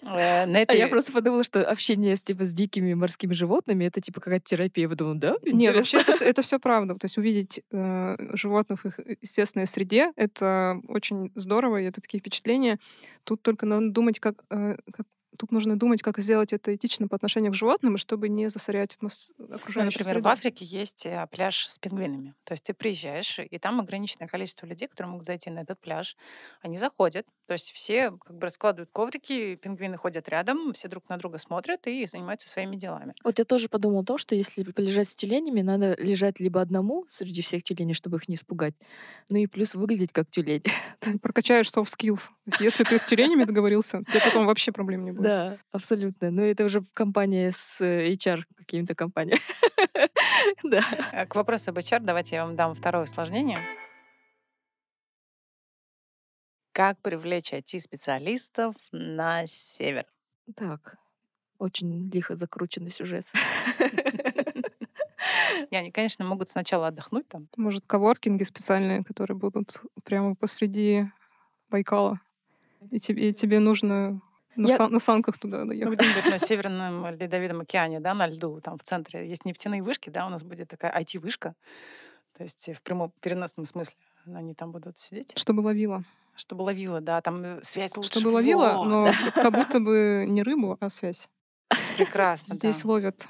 Э, 0.07 0.45
На 0.45 0.59
А 0.59 0.61
этой... 0.61 0.77
я 0.77 0.87
просто 0.87 1.11
подумала, 1.11 1.43
что 1.43 1.67
общение 1.67 2.15
с, 2.15 2.21
типа, 2.21 2.45
с 2.45 2.53
дикими 2.53 2.93
морскими 2.93 3.33
животными 3.33 3.85
это 3.85 4.01
типа 4.01 4.21
какая-то 4.21 4.45
терапия. 4.45 4.83
Я 4.85 4.89
подумала, 4.89 5.15
да? 5.15 5.35
Нет, 5.43 5.75
вообще 5.75 5.97
интересно. 5.97 6.23
это, 6.23 6.29
это 6.31 6.41
все 6.43 6.59
правда. 6.59 6.93
То 6.95 7.05
есть 7.05 7.17
увидеть 7.17 7.61
э, 7.71 8.15
животных 8.35 8.83
в 8.83 8.87
их 8.87 8.99
естественной 9.21 9.65
среде— 9.65 10.11
это 10.15 10.79
очень 10.87 11.31
здорово, 11.35 11.81
и 11.81 11.85
это 11.85 12.01
такие 12.01 12.19
впечатления. 12.19 12.77
Тут 13.23 13.41
только 13.41 13.65
надо 13.65 13.89
думать, 13.89 14.19
как, 14.19 14.43
э, 14.51 14.77
как- 14.93 15.07
Тут 15.37 15.51
нужно 15.51 15.77
думать, 15.77 16.01
как 16.01 16.17
сделать 16.19 16.53
это 16.53 16.75
этично 16.75 17.07
по 17.07 17.15
отношению 17.15 17.51
к 17.51 17.55
животным, 17.55 17.97
чтобы 17.97 18.29
не 18.29 18.47
засорять 18.49 18.95
атмос- 18.97 19.31
Ну, 19.37 19.55
окружающую 19.55 19.85
например, 19.99 20.13
в 20.15 20.17
среду. 20.17 20.29
Африке 20.29 20.65
есть 20.65 21.05
э, 21.05 21.27
пляж 21.31 21.67
с 21.67 21.77
пингвинами. 21.77 22.33
То 22.43 22.53
есть 22.53 22.63
ты 22.63 22.73
приезжаешь, 22.73 23.39
и 23.39 23.59
там 23.59 23.79
ограниченное 23.79 24.27
количество 24.27 24.65
людей, 24.65 24.87
которые 24.87 25.11
могут 25.11 25.25
зайти 25.25 25.49
на 25.49 25.59
этот 25.59 25.79
пляж. 25.79 26.15
Они 26.61 26.77
заходят, 26.77 27.25
то 27.47 27.53
есть 27.53 27.71
все 27.73 28.11
как 28.11 28.37
бы 28.37 28.41
раскладывают 28.47 28.89
коврики, 28.91 29.55
пингвины 29.55 29.97
ходят 29.97 30.27
рядом, 30.29 30.73
все 30.73 30.87
друг 30.87 31.07
на 31.09 31.17
друга 31.17 31.37
смотрят 31.37 31.85
и 31.87 32.05
занимаются 32.05 32.47
своими 32.49 32.75
делами. 32.75 33.13
Вот 33.23 33.37
я 33.39 33.45
тоже 33.45 33.69
подумала 33.69 34.01
о 34.01 34.05
том, 34.05 34.17
что 34.17 34.35
если 34.35 34.63
полежать 34.63 35.09
с 35.09 35.15
тюленями, 35.15 35.61
надо 35.61 35.95
лежать 35.99 36.39
либо 36.39 36.61
одному 36.61 37.05
среди 37.09 37.41
всех 37.41 37.63
тюленей, 37.63 37.93
чтобы 37.93 38.17
их 38.17 38.27
не 38.27 38.35
испугать, 38.35 38.73
ну 39.29 39.37
и 39.37 39.47
плюс 39.47 39.75
выглядеть 39.75 40.11
как 40.11 40.29
тюлень. 40.29 40.63
Ты 40.99 41.19
прокачаешь 41.19 41.67
soft 41.67 41.85
skills. 41.97 42.29
То 42.57 42.63
Если 42.63 42.83
ты 42.83 42.97
с 42.97 43.05
тюленями 43.05 43.43
договорился, 43.43 44.03
тебе 44.07 44.21
потом 44.23 44.45
вообще 44.45 44.71
проблем 44.71 45.03
не 45.05 45.11
будет. 45.11 45.24
Да, 45.29 45.57
абсолютно. 45.71 46.29
Но 46.29 46.43
это 46.43 46.63
уже 46.65 46.81
в 46.81 46.91
компании 46.93 47.49
с 47.49 47.81
э, 47.81 48.11
HR 48.13 48.43
какими-то 48.57 48.93
компаниями. 48.95 49.41
Да. 50.63 50.81
Э, 51.11 51.25
К 51.25 51.35
вопросу 51.35 51.71
об 51.71 51.77
HR 51.79 52.01
давайте 52.01 52.35
я 52.35 52.45
вам 52.45 52.55
дам 52.55 52.75
второе 52.75 53.03
усложнение. 53.03 53.59
Как 56.73 56.99
привлечь 57.01 57.53
IT-специалистов 57.53 58.75
на 58.91 59.47
север? 59.47 60.05
Так, 60.55 60.97
очень 61.57 62.09
лихо 62.11 62.35
закрученный 62.35 62.91
сюжет. 62.91 63.25
И 65.71 65.75
они, 65.75 65.89
конечно, 65.91 66.23
могут 66.25 66.49
сначала 66.49 66.87
отдохнуть 66.87 67.27
там. 67.27 67.47
Может, 67.57 67.85
коворкинги 67.87 68.43
специальные, 68.43 69.03
которые 69.03 69.37
будут 69.37 69.81
прямо 70.03 70.35
посреди 70.35 71.05
Байкала. 71.69 72.19
И 72.91 72.99
тебе, 72.99 73.29
и 73.29 73.33
тебе 73.33 73.59
нужно 73.59 74.21
На, 74.55 74.67
Я- 74.67 74.77
сан- 74.77 74.91
на 74.91 74.99
санках 74.99 75.37
туда 75.37 75.63
Ну, 75.65 75.67
доехать. 75.67 75.97
где-нибудь 75.99 76.25
на 76.31 76.37
Северном 76.47 77.07
Ледовитом 77.15 77.61
океане, 77.61 77.99
да, 77.99 78.13
на 78.13 78.27
льду, 78.27 78.59
там 78.61 78.77
в 78.77 78.83
центре 78.83 79.27
есть 79.27 79.45
нефтяные 79.45 79.81
вышки, 79.83 80.09
да, 80.09 80.25
у 80.25 80.29
нас 80.29 80.43
будет 80.43 80.69
такая 80.69 80.91
IT-вышка, 81.01 81.55
то 82.37 82.43
есть 82.43 82.69
в 82.73 82.81
прямом 82.81 83.11
переносном 83.21 83.65
смысле 83.65 83.95
они 84.33 84.53
там 84.55 84.71
будут 84.71 84.97
сидеть, 84.97 85.33
Чтобы 85.37 85.59
ловила. 85.61 86.03
чтобы 86.35 86.63
ловила, 86.63 87.01
да, 87.01 87.21
там 87.21 87.43
э, 87.43 87.59
связь 87.63 87.95
лучше. 87.97 88.09
Чтобы 88.19 88.29
ловила, 88.29 88.73
Вот. 88.77 88.87
но 88.87 89.11
как 89.35 89.53
будто 89.53 89.79
бы 89.79 90.25
не 90.27 90.41
рыбу, 90.43 90.77
а 90.79 90.89
связь. 90.89 91.27
Прекрасно, 91.97 92.55
Здесь 92.55 92.81
да. 92.83 92.87
ловят. 92.89 93.27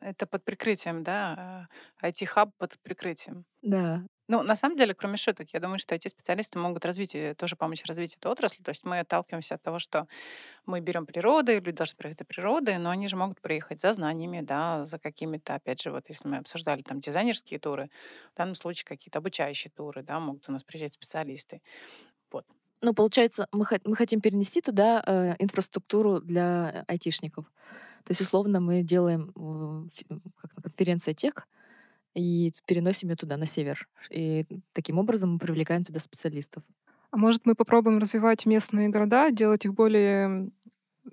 Это 0.00 0.26
под 0.26 0.44
прикрытием, 0.44 1.02
да, 1.02 1.68
IT-хаб 2.02 2.50
под 2.56 2.78
прикрытием. 2.82 3.44
Да. 3.62 4.04
Ну, 4.28 4.42
на 4.42 4.56
самом 4.56 4.76
деле, 4.76 4.94
кроме 4.94 5.16
шуток, 5.16 5.48
я 5.54 5.60
думаю, 5.60 5.78
что 5.78 5.94
IT-специалисты 5.94 6.58
могут 6.58 6.84
развить, 6.84 7.16
тоже 7.38 7.56
помочь 7.56 7.82
развить 7.86 8.16
эту 8.16 8.28
отрасль. 8.28 8.62
То 8.62 8.68
есть 8.68 8.84
мы 8.84 9.00
отталкиваемся 9.00 9.54
от 9.54 9.62
того, 9.62 9.78
что 9.78 10.06
мы 10.66 10.80
берем 10.80 11.06
природы, 11.06 11.54
люди 11.54 11.72
должны 11.72 11.96
приехать 11.96 12.18
за 12.18 12.24
природой, 12.26 12.76
но 12.76 12.90
они 12.90 13.08
же 13.08 13.16
могут 13.16 13.40
приехать 13.40 13.80
за 13.80 13.94
знаниями, 13.94 14.42
да, 14.42 14.84
за 14.84 14.98
какими-то, 14.98 15.54
опять 15.54 15.82
же, 15.82 15.90
вот 15.90 16.10
если 16.10 16.28
мы 16.28 16.36
обсуждали 16.36 16.82
там 16.82 17.00
дизайнерские 17.00 17.58
туры, 17.58 17.90
в 18.34 18.36
данном 18.36 18.54
случае 18.54 18.84
какие-то 18.84 19.18
обучающие 19.18 19.72
туры, 19.74 20.02
да, 20.02 20.20
могут 20.20 20.46
у 20.48 20.52
нас 20.52 20.62
приезжать 20.62 20.92
специалисты. 20.92 21.62
Ну, 22.80 22.94
получается, 22.94 23.48
мы, 23.50 23.64
мы 23.84 23.96
хотим 23.96 24.20
перенести 24.20 24.60
туда 24.60 25.02
э, 25.04 25.34
инфраструктуру 25.40 26.20
для 26.20 26.84
айтишников. 26.86 27.46
То 28.04 28.10
есть, 28.12 28.20
условно, 28.20 28.60
мы 28.60 28.82
делаем 28.82 29.32
э, 30.10 30.14
как 30.36 31.16
тех 31.16 31.48
и 32.14 32.52
переносим 32.66 33.10
ее 33.10 33.16
туда, 33.16 33.36
на 33.36 33.46
север. 33.46 33.88
И 34.10 34.46
таким 34.72 34.98
образом 34.98 35.34
мы 35.34 35.38
привлекаем 35.38 35.84
туда 35.84 36.00
специалистов. 36.00 36.62
А 37.10 37.16
может, 37.16 37.46
мы 37.46 37.54
попробуем 37.54 37.98
развивать 37.98 38.44
местные 38.46 38.88
города, 38.88 39.30
делать 39.30 39.64
их 39.64 39.74
более 39.74 40.50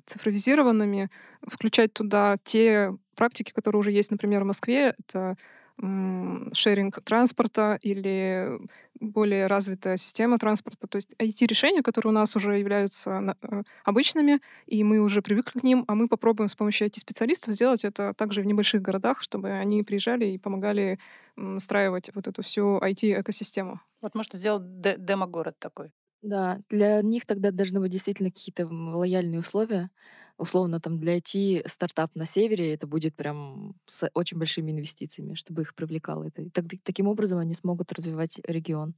цифровизированными, 0.05 1.09
включать 1.47 1.93
туда 1.93 2.37
те 2.43 2.95
практики, 3.15 3.51
которые 3.51 3.79
уже 3.79 3.91
есть, 3.91 4.11
например, 4.11 4.43
в 4.43 4.47
Москве. 4.47 4.93
Это 4.99 5.37
шеринг 5.77 7.01
транспорта 7.03 7.77
или 7.81 8.59
более 8.99 9.47
развитая 9.47 9.97
система 9.97 10.37
транспорта. 10.37 10.87
То 10.87 10.95
есть 10.95 11.09
IT-решения, 11.19 11.81
которые 11.81 12.11
у 12.11 12.13
нас 12.13 12.35
уже 12.35 12.57
являются 12.57 13.35
э, 13.41 13.63
обычными, 13.83 14.39
и 14.67 14.83
мы 14.83 14.99
уже 14.99 15.21
привыкли 15.21 15.59
к 15.59 15.63
ним, 15.63 15.83
а 15.87 15.95
мы 15.95 16.07
попробуем 16.07 16.47
с 16.47 16.55
помощью 16.55 16.87
IT-специалистов 16.87 17.53
сделать 17.53 17.83
это 17.83 18.13
также 18.13 18.41
в 18.41 18.45
небольших 18.45 18.81
городах, 18.81 19.21
чтобы 19.21 19.49
они 19.49 19.83
приезжали 19.83 20.25
и 20.25 20.37
помогали 20.37 20.97
настраивать 21.35 22.09
вот 22.15 22.27
эту 22.27 22.41
всю 22.41 22.79
IT-экосистему. 22.79 23.79
Вот 24.01 24.15
можно 24.15 24.39
сделать 24.39 24.79
де- 24.79 24.95
демо-город 24.97 25.55
такой. 25.59 25.91
Да, 26.21 26.59
для 26.69 27.01
них 27.01 27.25
тогда 27.25 27.51
должны 27.51 27.79
быть 27.79 27.91
действительно 27.91 28.31
какие-то 28.31 28.67
лояльные 28.67 29.41
условия. 29.41 29.91
Условно, 30.37 30.81
там 30.81 30.99
для 30.99 31.13
IT 31.15 31.63
стартап 31.65 32.13
на 32.15 32.25
севере 32.25 32.73
это 32.73 32.87
будет 32.87 33.15
прям 33.15 33.75
с 33.87 34.09
очень 34.13 34.37
большими 34.37 34.71
инвестициями, 34.71 35.33
чтобы 35.33 35.61
их 35.61 35.73
привлекало 35.75 36.25
это. 36.25 36.41
И 36.41 36.49
так- 36.49 36.65
таким 36.83 37.07
образом 37.07 37.39
они 37.39 37.53
смогут 37.53 37.93
развивать 37.93 38.39
регион. 38.45 38.95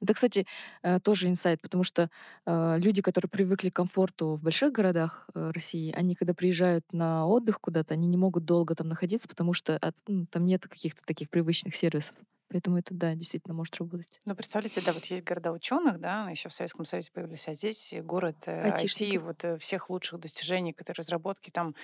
Это, 0.00 0.14
кстати, 0.14 0.46
э, 0.82 1.00
тоже 1.00 1.28
инсайт, 1.28 1.60
потому 1.62 1.84
что 1.84 2.10
э, 2.46 2.78
люди, 2.78 3.02
которые 3.02 3.30
привыкли 3.30 3.70
к 3.70 3.76
комфорту 3.76 4.34
в 4.36 4.42
больших 4.42 4.72
городах 4.72 5.28
э, 5.34 5.50
России, 5.54 5.92
они, 5.92 6.14
когда 6.16 6.34
приезжают 6.34 6.84
на 6.92 7.26
отдых 7.26 7.60
куда-то, 7.60 7.94
они 7.94 8.08
не 8.08 8.16
могут 8.18 8.44
долго 8.44 8.74
там 8.74 8.88
находиться, 8.88 9.28
потому 9.28 9.52
что 9.54 9.80
ну, 10.08 10.26
там 10.26 10.46
нет 10.46 10.62
каких-то 10.68 11.02
таких 11.06 11.30
привычных 11.30 11.76
сервисов. 11.76 12.14
Поэтому 12.54 12.78
это, 12.78 12.94
да, 12.94 13.16
действительно 13.16 13.52
может 13.52 13.74
работать. 13.78 14.20
Ну, 14.26 14.36
представляете, 14.36 14.80
да, 14.80 14.92
вот 14.92 15.04
есть 15.06 15.24
города 15.24 15.50
ученых, 15.50 15.98
да, 15.98 16.30
еще 16.30 16.48
в 16.48 16.52
Советском 16.52 16.84
Союзе 16.84 17.10
появились, 17.12 17.48
а 17.48 17.52
здесь 17.52 17.92
город 18.04 18.36
э, 18.46 18.68
IT, 18.68 18.72
Айтишников. 18.74 19.22
вот 19.24 19.44
э, 19.44 19.58
всех 19.58 19.90
лучших 19.90 20.20
достижений, 20.20 20.72
которые 20.72 21.00
разработки, 21.02 21.50
там 21.50 21.74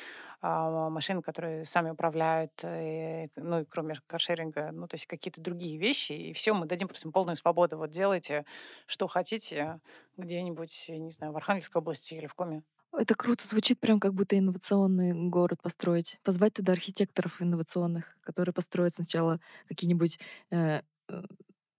а, 0.40 0.88
машин, 0.88 1.22
которые 1.22 1.64
сами 1.64 1.90
управляют, 1.90 2.52
э, 2.62 3.26
ну, 3.34 3.62
и 3.62 3.64
кроме 3.64 3.96
каршеринга, 4.06 4.70
ну, 4.70 4.86
то 4.86 4.94
есть 4.94 5.06
какие-то 5.06 5.40
другие 5.40 5.76
вещи, 5.76 6.12
и 6.12 6.32
все, 6.34 6.54
мы 6.54 6.66
дадим 6.66 6.86
просто 6.86 7.10
полную 7.10 7.34
свободу. 7.34 7.76
Вот 7.76 7.90
делайте, 7.90 8.44
что 8.86 9.08
хотите, 9.08 9.80
где-нибудь, 10.18 10.86
не 10.88 11.10
знаю, 11.10 11.32
в 11.32 11.36
Архангельской 11.36 11.80
области 11.80 12.14
или 12.14 12.28
в 12.28 12.34
Коме. 12.34 12.62
Это 12.92 13.14
круто, 13.14 13.46
звучит 13.46 13.78
прям 13.80 14.00
как 14.00 14.14
будто 14.14 14.36
инновационный 14.38 15.12
город 15.28 15.62
построить. 15.62 16.18
Позвать 16.24 16.54
туда 16.54 16.72
архитекторов 16.72 17.40
инновационных, 17.40 18.16
которые 18.22 18.52
построят 18.52 18.94
сначала 18.94 19.38
какие-нибудь, 19.68 20.18
э, 20.50 20.80
э, 21.08 21.22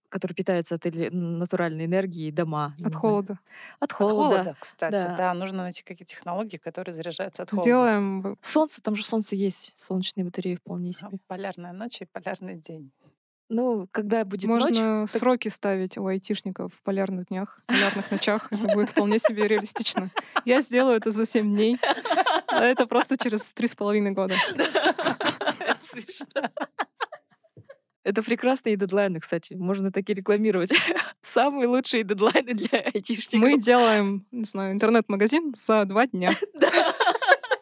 которые 0.08 0.34
питаются 0.34 0.74
от 0.74 0.84
натуральной 0.84 1.84
энергии, 1.86 2.30
дома. 2.30 2.74
От 2.82 2.94
холода. 2.94 3.38
От 3.78 3.90
От 3.90 3.92
холода. 3.92 4.34
холода, 4.36 4.56
кстати, 4.60 4.92
да. 4.94 5.16
да. 5.16 5.34
нужно 5.34 5.62
найти 5.62 5.82
какие-то 5.82 6.12
технологии, 6.12 6.56
которые 6.58 6.94
заряжаются 6.94 7.42
от 7.42 7.50
холода. 7.50 7.62
Сделаем 7.62 8.36
Солнце, 8.42 8.82
там 8.82 8.94
же 8.94 9.04
солнце 9.04 9.36
есть, 9.36 9.72
солнечные 9.76 10.24
батареи 10.24 10.56
вполне 10.56 10.90
А, 10.90 10.92
себе. 10.94 11.18
Полярная 11.26 11.72
ночь 11.72 12.00
и 12.02 12.04
полярный 12.06 12.56
день. 12.56 12.92
Ну, 13.54 13.86
когда 13.92 14.24
будет 14.24 14.48
Можно 14.48 14.68
ночь, 14.68 15.10
так- 15.10 15.20
сроки 15.20 15.48
ставить 15.48 15.98
у 15.98 16.06
айтишников 16.06 16.72
в 16.72 16.82
полярных 16.82 17.26
днях, 17.26 17.60
в 17.64 17.66
полярных 17.66 18.10
ночах. 18.10 18.50
Это 18.50 18.74
будет 18.74 18.88
вполне 18.88 19.18
себе 19.18 19.46
реалистично. 19.46 20.10
Я 20.46 20.62
сделаю 20.62 20.96
это 20.96 21.10
за 21.10 21.26
7 21.26 21.54
дней, 21.54 21.78
а 22.46 22.64
это 22.64 22.86
просто 22.86 23.18
через 23.18 23.52
три 23.52 23.68
с 23.68 23.74
половиной 23.76 24.12
года. 24.12 24.34
Смешно. 25.90 26.48
это 28.04 28.22
прекрасные 28.22 28.76
дедлайны, 28.76 29.20
кстати. 29.20 29.52
Можно 29.52 29.92
таки 29.92 30.14
рекламировать. 30.14 30.72
Самые 31.22 31.68
лучшие 31.68 32.04
дедлайны 32.04 32.54
для 32.54 32.80
айтишников. 32.80 33.50
Мы 33.50 33.60
делаем, 33.60 34.26
не 34.30 34.44
знаю, 34.44 34.72
интернет-магазин 34.72 35.52
за 35.54 35.84
два 35.84 36.06
дня. 36.06 36.32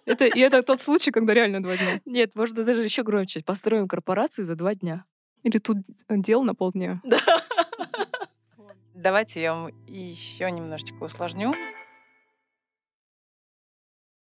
Это, 0.06 0.26
и 0.26 0.40
это 0.40 0.64
тот 0.64 0.80
случай, 0.80 1.12
когда 1.12 1.34
реально 1.34 1.62
два 1.62 1.76
дня. 1.76 2.00
Нет, 2.04 2.34
можно 2.34 2.64
даже 2.64 2.82
еще 2.82 3.04
громче. 3.04 3.44
Построим 3.44 3.86
корпорацию 3.86 4.44
за 4.44 4.56
два 4.56 4.74
дня. 4.74 5.04
Или 5.42 5.58
тут 5.58 5.78
дел 6.08 6.42
на 6.42 6.54
полдня. 6.54 7.00
Давайте 8.94 9.40
я 9.40 9.54
вам 9.54 9.68
еще 9.86 10.50
немножечко 10.50 11.04
усложню. 11.04 11.54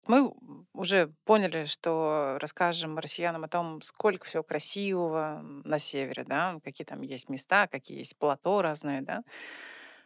Мы 0.06 0.34
уже 0.72 1.12
поняли, 1.24 1.66
что 1.66 2.36
расскажем 2.40 2.98
россиянам 2.98 3.44
о 3.44 3.48
том, 3.48 3.80
сколько 3.80 4.26
всего 4.26 4.42
красивого 4.42 5.40
на 5.64 5.78
севере, 5.78 6.24
да, 6.24 6.58
какие 6.64 6.84
там 6.84 7.00
есть 7.02 7.28
места, 7.28 7.68
какие 7.68 7.98
есть 7.98 8.18
плато 8.18 8.60
разные, 8.60 9.02
да. 9.02 9.22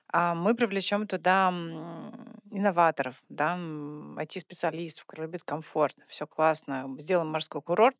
А 0.09 0.35
мы 0.35 0.55
привлечем 0.55 1.07
туда 1.07 1.49
инноваторов, 2.51 3.21
да, 3.29 3.57
IT-специалистов, 3.57 5.07
которые 5.07 5.27
любят 5.27 5.43
комфорт, 5.43 5.97
все 6.07 6.27
классно, 6.27 6.95
сделаем 6.99 7.31
морской 7.31 7.63
курорт. 7.63 7.97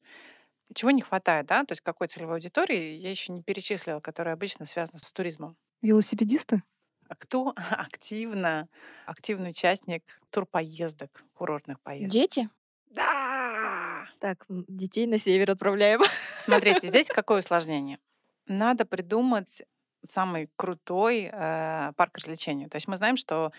Чего 0.75 0.91
не 0.91 1.03
хватает, 1.03 1.47
да, 1.47 1.65
то 1.65 1.73
есть 1.73 1.83
какой 1.83 2.09
целевой 2.09 2.37
аудитории 2.37 2.97
я 2.97 3.11
еще 3.11 3.33
не 3.33 3.43
перечислила, 3.43 4.01
которая 4.01 4.35
обычно 4.35 4.65
связана 4.65 4.99
с 4.99 5.13
туризмом. 5.13 5.57
Велосипедисты? 5.83 6.63
А 7.09 7.15
кто 7.15 7.55
активно, 7.71 8.69
активный 9.07 9.51
участник 9.51 10.21
турпоездок, 10.31 11.25
курортных 11.35 11.81
поездок? 11.81 12.13
Дети? 12.13 12.49
Да! 12.91 14.09
Так, 14.21 14.45
детей 14.49 15.07
на 15.07 15.19
север 15.19 15.53
отправляем. 15.53 16.01
Смотрите, 16.39 16.89
здесь 16.89 17.09
какое 17.15 17.39
усложнение? 17.39 17.99
Надо 18.47 18.85
придумать 18.85 19.63
самый 20.11 20.49
крутой 20.57 21.31
э, 21.33 21.93
парк 21.97 22.17
развлечений. 22.17 22.69
То 22.69 22.77
есть 22.77 22.89
мы 22.89 22.97
знаем, 22.97 23.17
что 23.17 23.53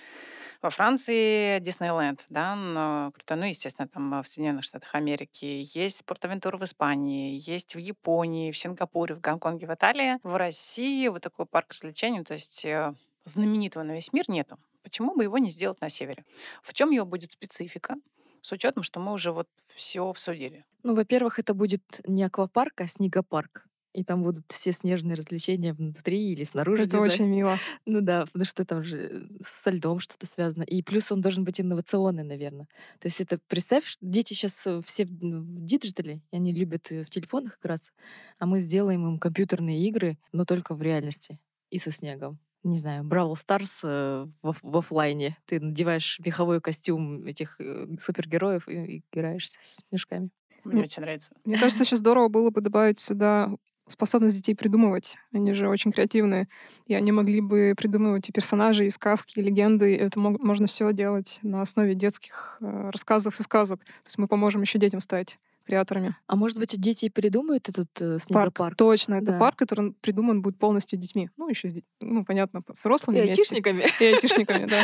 во 0.62 0.70
Франции 0.70 1.60
Диснейленд, 1.60 2.26
да, 2.30 2.56
но 2.56 3.12
крутой, 3.14 3.38
ну, 3.38 3.46
естественно, 3.46 3.88
там 3.88 4.14
э, 4.14 4.24
в 4.24 4.28
Соединенных 4.28 4.64
Штатах 4.64 4.94
Америки, 4.96 5.66
есть 5.74 6.00
Спортавентура 6.00 6.58
в 6.58 6.64
Испании, 6.64 7.42
есть 7.46 7.76
в 7.76 7.80
Японии, 7.80 8.52
в 8.52 8.58
Сингапуре, 8.58 9.16
в 9.16 9.22
Гонконге, 9.22 9.68
в 9.68 9.74
Италии. 9.74 10.20
В 10.24 10.36
России 10.36 11.08
вот 11.08 11.22
такой 11.22 11.46
парк 11.46 11.72
развлечений, 11.72 12.24
то 12.24 12.34
есть 12.34 12.66
э, 12.66 12.94
знаменитого 13.26 13.84
на 13.84 13.94
весь 13.94 14.14
мир 14.14 14.26
нету. 14.28 14.58
Почему 14.84 15.16
бы 15.16 15.24
его 15.24 15.38
не 15.38 15.50
сделать 15.50 15.82
на 15.82 15.90
севере? 15.90 16.26
В 16.62 16.74
чем 16.74 16.92
его 16.92 17.06
будет 17.06 17.32
специфика? 17.32 17.96
С 18.42 18.52
учетом, 18.52 18.84
что 18.84 19.00
мы 19.00 19.12
уже 19.12 19.32
вот 19.32 19.48
все 19.76 20.08
обсудили. 20.08 20.66
Ну, 20.84 20.94
во-первых, 20.94 21.40
это 21.40 21.56
будет 21.56 22.02
не 22.08 22.24
аквапарк, 22.24 22.82
а 22.82 22.88
снегопарк. 22.88 23.66
И 23.96 24.04
там 24.04 24.24
будут 24.24 24.44
все 24.50 24.74
снежные 24.74 25.16
развлечения 25.16 25.74
внутри 25.74 26.34
или 26.34 26.44
снаружи. 26.44 26.84
Это 26.84 26.98
не 26.98 27.00
знаю. 27.00 27.12
очень 27.14 27.28
мило. 27.28 27.62
Ну 27.86 28.02
да, 28.02 28.26
потому 28.26 28.44
что 28.46 28.66
там 28.66 28.84
же 28.84 29.28
э, 29.32 29.44
со 29.46 29.72
льдом 29.72 30.00
что-то 30.00 30.26
связано. 30.26 30.64
И 30.64 30.82
плюс 30.84 31.12
он 31.12 31.22
должен 31.22 31.46
быть 31.46 31.62
инновационный, 31.62 32.24
наверное. 32.24 32.68
То 33.00 33.08
есть 33.08 33.22
это, 33.22 33.40
представь, 33.48 33.86
что 33.86 34.06
дети 34.06 34.34
сейчас 34.34 34.68
все 34.84 35.06
в 35.06 35.10
в 35.10 35.66
digital 35.66 36.09
е, 36.09 36.22
и 36.32 36.36
они 36.36 36.52
любят 36.54 36.92
э, 36.92 37.04
в 37.04 37.10
телефонах 37.10 37.58
играться, 37.62 37.92
а 38.38 38.46
мы 38.46 38.60
сделаем 38.60 39.08
им 39.08 39.18
компьютерные 39.18 39.88
игры, 39.88 40.18
но 40.34 40.46
только 40.46 40.76
в 40.76 40.82
реальности 40.82 41.40
и 41.70 41.78
со 41.78 41.92
снегом. 41.92 42.40
Не 42.64 42.80
знаю, 42.80 43.04
Бравл 43.04 43.36
Старс 43.36 43.82
э, 43.84 44.28
в, 44.42 44.56
в 44.62 44.78
оффлайне. 44.78 45.38
Ты 45.46 45.60
надеваешь 45.60 46.20
меховой 46.26 46.62
костюм 46.62 47.26
этих 47.26 47.56
э, 47.60 47.88
супергероев 48.02 48.68
и, 48.68 48.98
и 48.98 49.04
играешь 49.12 49.52
с 49.62 49.86
снежками. 49.88 50.32
Мне 50.64 50.78
Ну, 50.78 50.82
очень 50.82 51.04
нравится. 51.04 51.32
Мне 51.46 51.58
кажется, 51.60 51.84
еще 51.84 51.96
здорово 51.96 52.28
было 52.28 52.50
бы 52.50 52.62
добавить 52.62 53.00
сюда 53.00 53.52
способность 53.88 54.38
детей 54.38 54.56
придумывать. 54.56 55.18
Они 55.34 55.54
же 55.54 55.68
очень 55.70 55.92
креативные. 55.92 56.48
И 56.88 56.94
они 56.96 57.12
могли 57.12 57.42
бы 57.42 57.74
придумывать 57.78 58.30
и 58.30 58.32
персонажи, 58.32 58.86
и 58.86 58.90
сказки, 58.90 59.40
и 59.40 59.42
легенды. 59.44 59.96
Это 59.96 60.20
мог, 60.20 60.42
можно 60.42 60.68
все 60.68 60.92
делать 60.94 61.40
на 61.44 61.62
основе 61.62 61.94
детских 61.96 62.58
э, 62.62 62.90
рассказов 62.92 63.40
и 63.40 63.44
сказок. 63.44 63.80
То 63.84 64.08
есть 64.08 64.18
мы 64.18 64.28
поможем 64.28 64.62
еще 64.62 64.80
детям 64.80 65.00
стать 65.00 65.38
креаторами. 65.68 66.16
А 66.28 66.36
может 66.36 66.58
быть, 66.60 66.80
дети 66.80 67.10
придумают 67.10 67.70
этот 67.70 67.90
э, 68.00 68.20
снегопарк? 68.20 68.54
Парк, 68.56 68.76
точно. 68.76 69.16
Это 69.16 69.26
Да. 69.34 69.40
парк, 69.40 69.58
который 69.58 69.94
придуман 70.02 70.42
будет 70.42 70.60
полностью 70.60 71.00
детьми. 71.00 71.30
Ну, 71.38 71.50
еще, 71.50 71.72
ну, 72.02 72.24
понятно, 72.24 72.62
с 72.72 72.80
взрослыми 72.82 73.18
И 73.18 73.22
вместе. 73.22 73.42
айтишниками. 73.42 73.86
И 74.00 74.04
айтишниками, 74.06 74.66
да. 74.70 74.84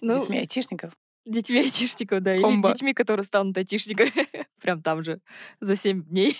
Ну, 0.00 0.18
Детьми 0.20 0.38
айтишников. 0.38 0.92
детьми 1.26 1.58
айтишников, 1.60 2.22
да. 2.22 2.34
Или 2.34 2.62
детьми, 2.72 2.94
которые 2.94 3.24
станут 3.24 3.56
айтишниками. 3.58 4.10
Прям 4.62 4.80
там 4.82 5.02
же. 5.02 5.20
За 5.60 5.76
7 5.76 6.04
дней. 6.04 6.38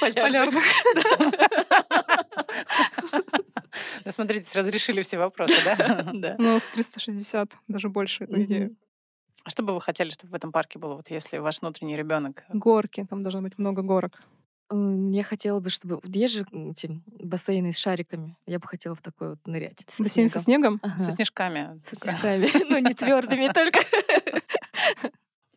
Полярных. 0.00 0.64
Ну, 4.04 4.10
смотрите, 4.10 4.58
разрешили 4.58 5.00
все 5.02 5.18
вопросы, 5.18 5.54
да? 5.64 6.10
Да. 6.12 6.36
Ну, 6.38 6.58
с 6.58 6.68
360, 6.68 7.56
даже 7.68 7.88
больше, 7.88 8.26
по 8.26 8.42
идее. 8.42 8.72
А 9.44 9.50
что 9.50 9.62
бы 9.62 9.74
вы 9.74 9.80
хотели, 9.80 10.10
чтобы 10.10 10.32
в 10.32 10.34
этом 10.34 10.52
парке 10.52 10.78
было, 10.78 10.94
вот 10.94 11.10
если 11.10 11.38
ваш 11.38 11.60
внутренний 11.62 11.96
ребенок? 11.96 12.44
Горки, 12.50 13.06
там 13.08 13.22
должно 13.22 13.40
быть 13.42 13.58
много 13.58 13.82
горок. 13.82 14.20
Я 14.70 15.22
хотела 15.22 15.60
бы, 15.60 15.68
чтобы... 15.68 16.00
Есть 16.04 16.34
же 16.34 16.46
эти 16.70 17.02
бассейны 17.06 17.72
с 17.72 17.78
шариками. 17.78 18.36
Я 18.46 18.58
бы 18.58 18.66
хотела 18.66 18.94
в 18.94 19.02
такой 19.02 19.30
вот 19.30 19.46
нырять. 19.46 19.84
со 19.90 20.02
Бассейн 20.02 20.30
со 20.30 20.38
снегом. 20.38 20.78
снегом. 20.78 20.94
Ага. 20.94 21.04
Со 21.04 21.10
снежками. 21.10 21.82
Со 21.86 21.96
снежками. 21.96 22.48
Ну, 22.70 22.78
не 22.78 22.94
твердыми 22.94 23.48
только. 23.52 23.80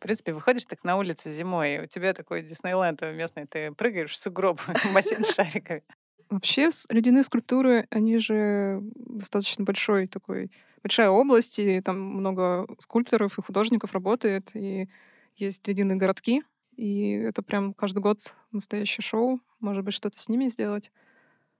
Принципе, 0.06 0.32
выходишь 0.32 0.66
так 0.66 0.84
на 0.84 0.96
улицу 0.98 1.32
зимой, 1.32 1.74
и 1.74 1.80
у 1.80 1.86
тебя 1.86 2.14
такой 2.14 2.42
Диснейленд 2.42 3.02
местный, 3.02 3.44
ты 3.44 3.72
прыгаешь 3.72 4.12
в 4.12 4.16
сугроб, 4.16 4.60
бассейн 4.94 5.24
с 5.24 5.34
шариками. 5.34 5.82
Вообще, 6.30 6.68
ледяные 6.90 7.24
скульптуры, 7.24 7.88
они 7.90 8.18
же 8.18 8.78
достаточно 8.94 9.64
большой 9.64 10.06
такой, 10.06 10.52
большая 10.80 11.08
область, 11.08 11.58
и 11.58 11.80
там 11.80 12.00
много 12.00 12.68
скульпторов 12.78 13.36
и 13.36 13.42
художников 13.42 13.94
работает, 13.94 14.54
и 14.54 14.88
есть 15.34 15.66
ледяные 15.66 15.96
городки, 15.96 16.44
и 16.76 17.10
это 17.10 17.42
прям 17.42 17.74
каждый 17.74 17.98
год 17.98 18.36
настоящее 18.52 19.02
шоу, 19.02 19.40
может 19.58 19.82
быть, 19.82 19.94
что-то 19.94 20.20
с 20.20 20.28
ними 20.28 20.46
сделать. 20.46 20.92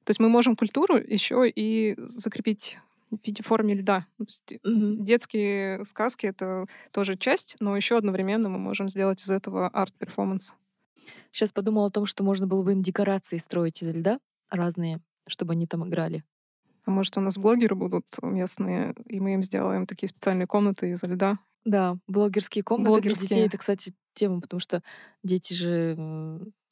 То 0.05 0.11
есть 0.11 0.21
мы 0.21 0.29
можем 0.29 0.55
культуру 0.55 0.99
еще 0.99 1.51
и 1.53 1.97
закрепить 1.99 2.79
в 3.11 3.19
виде 3.25 3.42
форме 3.42 3.75
льда. 3.75 4.07
Мгм. 4.64 5.05
Детские 5.05 5.85
сказки— 5.85 6.27
это 6.29 6.66
тоже 6.92 7.16
часть, 7.16 7.57
но 7.61 7.77
еще 7.77 7.99
одновременно 7.99 8.49
мы 8.49 8.59
можем 8.59 8.88
сделать 8.88 9.23
из 9.23 9.31
этого 9.31 9.69
арт-перформанс. 9.69 10.55
Сейчас 11.33 11.53
подумала 11.53 11.88
о 11.88 11.90
том, 11.90 12.07
что 12.07 12.25
можно 12.25 12.47
было 12.47 12.62
бы 12.64 12.73
им 12.73 12.83
декорации 12.83 13.38
строить 13.38 13.83
из 13.83 13.88
льда 13.95 14.19
разные, 14.51 15.01
чтобы 15.29 15.53
они 15.53 15.66
там 15.66 15.88
играли. 15.88 16.25
А 16.85 16.90
может, 16.90 17.16
у 17.19 17.21
нас 17.21 17.37
блогеры 17.37 17.75
будут 17.75 18.07
местные, 18.23 18.95
и 19.07 19.21
мы 19.21 19.35
им 19.35 19.42
сделаем 19.42 19.87
такие 19.87 20.09
специальные 20.09 20.47
комнаты 20.47 20.90
из 20.90 21.03
льда. 21.03 21.38
Да, 21.64 21.99
блогерские 22.07 22.62
комнаты 22.62 22.92
для 22.92 23.01
Блогерские. 23.01 23.29
детей 23.29 23.47
это, 23.47 23.59
кстати, 23.59 23.92
тема, 24.14 24.40
потому 24.40 24.61
что 24.61 24.83
дети 25.25 25.53
же 25.53 25.97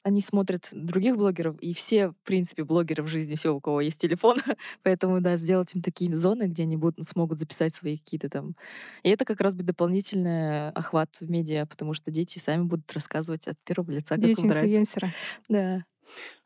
они 0.05 0.21
смотрят 0.21 0.69
других 0.71 1.17
блогеров, 1.17 1.57
и 1.61 1.73
все, 1.73 2.09
в 2.09 2.15
принципе, 2.23 2.63
блогеры 2.63 3.01
в 3.01 3.07
жизни, 3.07 3.33
все, 3.33 3.55
у 3.55 3.59
кого 3.59 3.81
есть 3.81 3.99
телефон. 3.99 4.37
Поэтому, 4.83 5.19
да, 5.19 5.35
сделать 5.35 5.73
им 5.73 5.81
такие 5.81 6.15
зоны, 6.15 6.43
где 6.43 6.61
они 6.61 6.77
будут, 6.77 7.07
смогут 7.07 7.39
записать 7.39 7.73
свои 7.73 7.97
какие-то 7.97 8.29
там... 8.29 8.55
И 9.01 9.09
это 9.09 9.25
как 9.25 9.41
раз 9.41 9.55
будет 9.55 9.65
дополнительный 9.65 10.69
охват 10.69 11.09
в 11.19 11.27
медиа, 11.27 11.65
потому 11.65 11.95
что 11.95 12.11
дети 12.11 12.37
сами 12.37 12.63
будут 12.65 12.93
рассказывать 12.93 13.47
от 13.47 13.57
первого 13.63 13.91
лица, 13.91 14.19
как 14.19 14.37
им 14.37 14.45
нравится. 14.47 14.85
Да. 15.49 15.85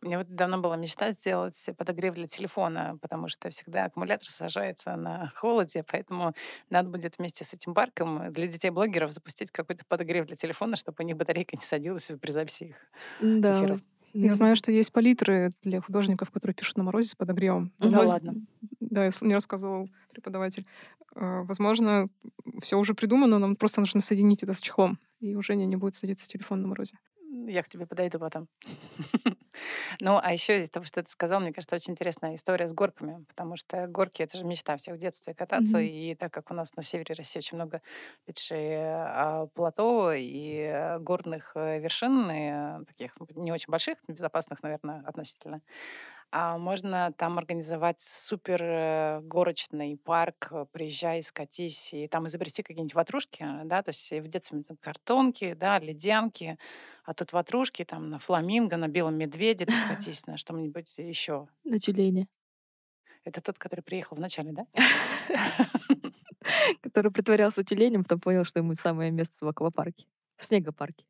У 0.01 0.05
меня 0.05 0.17
вот 0.19 0.33
давно 0.33 0.59
была 0.59 0.75
мечта 0.77 1.11
сделать 1.11 1.69
подогрев 1.77 2.15
для 2.15 2.27
телефона, 2.27 2.97
потому 3.01 3.27
что 3.27 3.49
всегда 3.49 3.85
аккумулятор 3.85 4.27
сажается 4.29 4.95
на 4.95 5.31
холоде, 5.35 5.83
поэтому 5.89 6.33
надо 6.69 6.89
будет 6.89 7.17
вместе 7.17 7.43
с 7.43 7.53
этим 7.53 7.73
парком 7.73 8.31
для 8.33 8.47
детей-блогеров 8.47 9.11
запустить 9.11 9.51
какой-то 9.51 9.83
подогрев 9.87 10.25
для 10.25 10.35
телефона, 10.35 10.75
чтобы 10.75 10.97
у 10.99 11.03
них 11.03 11.17
батарейка 11.17 11.55
не 11.55 11.61
садилась 11.63 12.11
при 12.21 12.31
записи 12.31 12.63
их 12.65 12.77
Да. 13.21 13.59
эфиров. 13.59 13.81
Я 14.13 14.33
знаю, 14.33 14.55
что 14.55 14.71
есть 14.71 14.91
палитры 14.91 15.53
для 15.61 15.81
художников, 15.81 16.31
которые 16.31 16.55
пишут 16.55 16.77
на 16.77 16.83
морозе 16.83 17.09
с 17.09 17.15
подогревом. 17.15 17.71
Да 17.77 17.89
Воз- 17.99 18.09
ладно? 18.09 18.33
Да, 18.79 19.07
мне 19.21 19.35
рассказывал 19.35 19.87
преподаватель. 20.11 20.65
Э, 21.15 21.41
Возможно, 21.43 22.09
все 22.59 22.77
уже 22.79 22.95
придумано, 22.95 23.37
нам 23.37 23.55
просто 23.55 23.81
нужно 23.81 24.01
соединить 24.01 24.41
это 24.41 24.53
с 24.53 24.61
чехлом, 24.61 24.97
и 25.19 25.35
уже 25.35 25.55
не 25.55 25.75
будет 25.75 25.93
садиться 25.95 26.27
телефон 26.27 26.61
на 26.63 26.69
морозе. 26.69 26.97
Я 27.47 27.61
к 27.61 27.69
тебе 27.69 27.85
подойду 27.85 28.17
потом. 28.17 28.47
Ну, 29.99 30.19
а 30.21 30.31
еще 30.33 30.59
из 30.59 30.69
того, 30.69 30.85
что 30.85 31.03
ты 31.03 31.09
сказал, 31.11 31.39
мне 31.39 31.53
кажется, 31.53 31.75
очень 31.75 31.93
интересная 31.93 32.35
история 32.35 32.67
с 32.67 32.73
горками, 32.73 33.23
потому 33.27 33.55
что 33.55 33.87
горки— 33.87 34.21
это 34.23 34.37
же 34.37 34.45
мечта 34.45 34.77
всех 34.77 34.95
в 34.95 34.99
детстве 34.99 35.33
кататься, 35.33 35.79
Мгм. 35.79 35.79
и 35.79 36.15
так 36.15 36.33
как 36.33 36.51
у 36.51 36.53
нас 36.53 36.75
на 36.75 36.83
севере 36.83 37.15
России 37.15 37.39
очень 37.39 37.55
много, 37.57 37.81
опять 38.25 38.41
же, 38.43 38.55
а, 38.55 39.47
плато 39.53 40.13
и 40.15 40.97
горных 40.99 41.51
э, 41.55 41.79
вершин, 41.79 42.29
и, 42.31 42.81
э, 42.81 42.85
таких 42.87 43.13
ну, 43.19 43.27
не 43.43 43.51
очень 43.51 43.71
больших, 43.71 43.97
безопасных, 44.07 44.63
наверное, 44.63 45.03
относительно, 45.05 45.61
а 46.31 46.57
можно 46.57 47.13
там 47.17 47.39
организовать 47.39 48.01
супер 48.01 48.61
э, 48.61 49.21
горочный 49.21 49.97
парк, 49.97 50.49
э, 50.51 50.65
приезжай, 50.71 51.23
скатись, 51.23 51.93
и 51.93 52.07
там 52.07 52.27
изобрести 52.27 52.61
какие-нибудь 52.61 52.93
ватрушки, 52.93 53.45
да, 53.65 53.81
то 53.81 53.89
есть 53.89 54.11
в 54.11 54.27
детстве 54.27 54.63
картонки, 54.81 55.53
да, 55.53 55.79
ледянки, 55.79 56.57
а 57.03 57.13
тут 57.13 57.33
ватрушки 57.33 57.83
там 57.83 58.09
на 58.09 58.19
фламинго, 58.19 58.77
на 58.77 58.87
белом 58.87 59.15
медведе 59.15 59.65
ты 59.65 59.71
скатись, 59.77 60.27
на 60.27 60.37
что-нибудь 60.37 60.97
еще. 60.97 61.47
На 61.63 61.79
тюлене. 61.79 62.27
Это 63.23 63.41
тот, 63.41 63.57
который 63.57 63.81
приехал 63.81 64.15
в 64.15 64.19
начале, 64.19 64.51
да? 64.51 64.65
который 66.81 67.11
притворялся 67.11 67.63
тюленем, 67.63 68.03
потом 68.03 68.19
понял, 68.19 68.45
что 68.45 68.59
ему 68.59 68.75
самое 68.75 69.11
место 69.11 69.35
в 69.41 69.47
аквапарке, 69.47 70.05
в 70.39 70.45
снегопарке. 70.45 71.05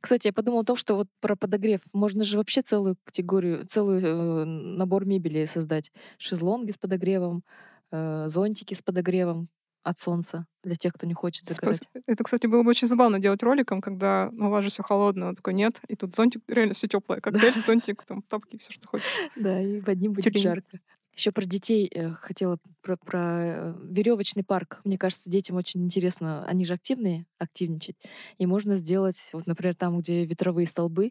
Кстати, 0.00 0.28
я 0.28 0.32
подумала 0.32 0.62
о 0.62 0.64
том, 0.64 0.76
что 0.76 0.94
вот 0.94 1.08
про 1.20 1.36
подогрев 1.36 1.80
можно 1.92 2.24
же 2.24 2.38
вообще 2.38 2.62
целую 2.62 2.96
категорию, 3.04 3.66
целый 3.66 4.02
э, 4.02 4.44
набор 4.44 5.04
мебели 5.04 5.44
создать. 5.44 5.90
Шезлонги 6.16 6.70
с 6.70 6.78
подогревом, 6.78 7.44
э, 7.90 8.28
зонтики 8.28 8.74
с 8.74 8.82
подогревом 8.82 9.48
от 9.82 9.98
солнца 9.98 10.46
для 10.62 10.76
тех, 10.76 10.92
кто 10.92 11.06
не 11.06 11.14
хочет 11.14 11.46
загорать. 11.46 11.82
Это, 12.06 12.24
кстати, 12.24 12.46
было 12.46 12.62
бы 12.62 12.70
очень 12.70 12.88
забавно 12.88 13.18
делать 13.18 13.42
роликом, 13.42 13.80
когда 13.80 14.30
ну, 14.32 14.48
у 14.48 14.50
вас 14.50 14.64
же 14.64 14.70
все 14.70 14.82
холодно, 14.82 15.28
он 15.28 15.36
такой 15.36 15.54
нет, 15.54 15.80
и 15.88 15.96
тут 15.96 16.14
зонтик 16.14 16.42
реально 16.48 16.74
все 16.74 16.88
теплое, 16.88 17.20
коктейль, 17.20 17.58
зонтик, 17.58 18.04
там 18.04 18.22
тапки, 18.22 18.58
все 18.58 18.72
что 18.72 18.86
хочешь. 18.86 19.06
Да, 19.36 19.60
и 19.60 19.80
под 19.80 19.98
ним 19.98 20.12
будет 20.12 20.36
жарко. 20.36 20.80
Еще 21.18 21.32
про 21.32 21.44
детей 21.44 21.90
э, 21.92 22.12
хотела 22.12 22.58
про, 22.80 22.96
про 22.96 23.74
веревочный 23.82 24.44
парк. 24.44 24.80
Мне 24.84 24.96
кажется, 24.96 25.28
детям 25.28 25.56
очень 25.56 25.84
интересно. 25.84 26.46
Они 26.46 26.64
же 26.64 26.74
активные, 26.74 27.26
активничать. 27.38 27.96
И 28.36 28.46
можно 28.46 28.76
сделать, 28.76 29.28
вот, 29.32 29.48
например, 29.48 29.74
там, 29.74 29.98
где 29.98 30.24
ветровые 30.24 30.68
столбы, 30.68 31.10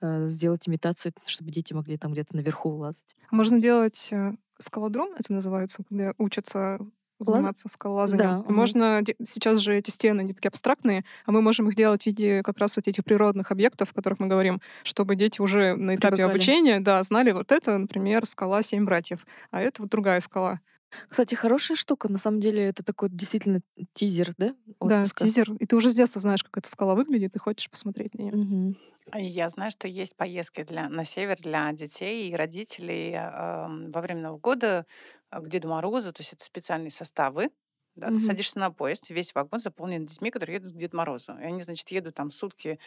э, 0.00 0.28
сделать 0.28 0.66
имитацию, 0.66 1.12
чтобы 1.26 1.50
дети 1.50 1.74
могли 1.74 1.98
там 1.98 2.12
где-то 2.12 2.34
наверху 2.34 2.70
лазать. 2.70 3.14
Можно 3.30 3.60
делать 3.60 4.08
э, 4.10 4.32
скалодром, 4.58 5.10
это 5.18 5.34
называется, 5.34 5.84
когда 5.86 6.14
учатся 6.16 6.78
заниматься 7.24 7.68
скалолазанием. 7.68 8.42
Да, 8.44 8.52
можно 8.52 9.02
сейчас 9.24 9.58
же 9.58 9.76
эти 9.76 9.90
стены 9.90 10.20
они 10.20 10.32
такие 10.34 10.48
абстрактные, 10.48 11.04
а 11.26 11.32
мы 11.32 11.42
можем 11.42 11.68
их 11.68 11.74
делать 11.74 12.02
в 12.02 12.06
виде 12.06 12.42
как 12.42 12.58
раз 12.58 12.76
вот 12.76 12.88
этих 12.88 13.04
природных 13.04 13.50
объектов, 13.50 13.90
о 13.92 13.94
которых 13.94 14.20
мы 14.20 14.26
говорим, 14.26 14.60
чтобы 14.82 15.16
дети 15.16 15.40
уже 15.40 15.74
на 15.74 15.96
этапе 15.96 16.16
Привыкали. 16.16 16.34
обучения, 16.34 16.80
да, 16.80 17.02
знали 17.02 17.32
вот 17.32 17.52
это, 17.52 17.78
например, 17.78 18.26
скала 18.26 18.62
семь 18.62 18.84
братьев, 18.84 19.26
а 19.50 19.60
это 19.60 19.82
вот 19.82 19.90
другая 19.90 20.20
скала. 20.20 20.60
Кстати, 21.08 21.34
хорошая 21.34 21.76
штука. 21.76 22.10
На 22.10 22.18
самом 22.18 22.40
деле, 22.40 22.64
это 22.64 22.84
такой 22.84 23.08
действительно 23.10 23.60
тизер, 23.94 24.34
да? 24.36 24.54
да, 24.80 25.04
отпуска? 25.04 25.24
тизер. 25.24 25.52
И 25.58 25.66
ты 25.66 25.76
уже 25.76 25.88
с 25.90 25.94
детства 25.94 26.20
знаешь, 26.20 26.42
как 26.42 26.58
эта 26.58 26.68
скала 26.68 26.94
выглядит, 26.94 27.34
и 27.34 27.38
хочешь 27.38 27.70
посмотреть 27.70 28.14
на 28.14 28.22
нее. 28.22 28.32
Мгм. 28.32 28.76
А 29.10 29.18
Я 29.18 29.48
знаю, 29.48 29.70
что 29.70 29.88
есть 29.88 30.16
поездки 30.16 30.62
для, 30.62 30.88
на 30.88 31.04
север 31.04 31.36
для 31.40 31.72
детей 31.72 32.30
и 32.30 32.34
родителей 32.36 33.12
эм, 33.12 33.90
во 33.90 34.00
время 34.00 34.22
Нового 34.22 34.38
года 34.38 34.86
э, 34.86 35.21
к 35.40 35.48
Деду 35.48 35.68
Морозу. 35.68 36.12
То 36.12 36.20
есть 36.20 36.32
это 36.34 36.44
специальные 36.44 36.90
составы. 36.90 37.50
Да, 37.94 38.06
Мгм. 38.06 38.18
Ты 38.18 38.20
садишься 38.20 38.58
на 38.58 38.70
поезд, 38.70 39.10
весь 39.10 39.34
вагон 39.34 39.58
заполнен 39.60 40.06
детьми, 40.06 40.30
которые 40.30 40.54
едут 40.56 40.72
к 40.72 40.76
Деду 40.76 40.96
Морозу. 40.96 41.34
И 41.38 41.42
они, 41.44 41.60
значит, 41.60 41.90
едут 41.90 42.14
там 42.14 42.30
сутки, 42.30 42.78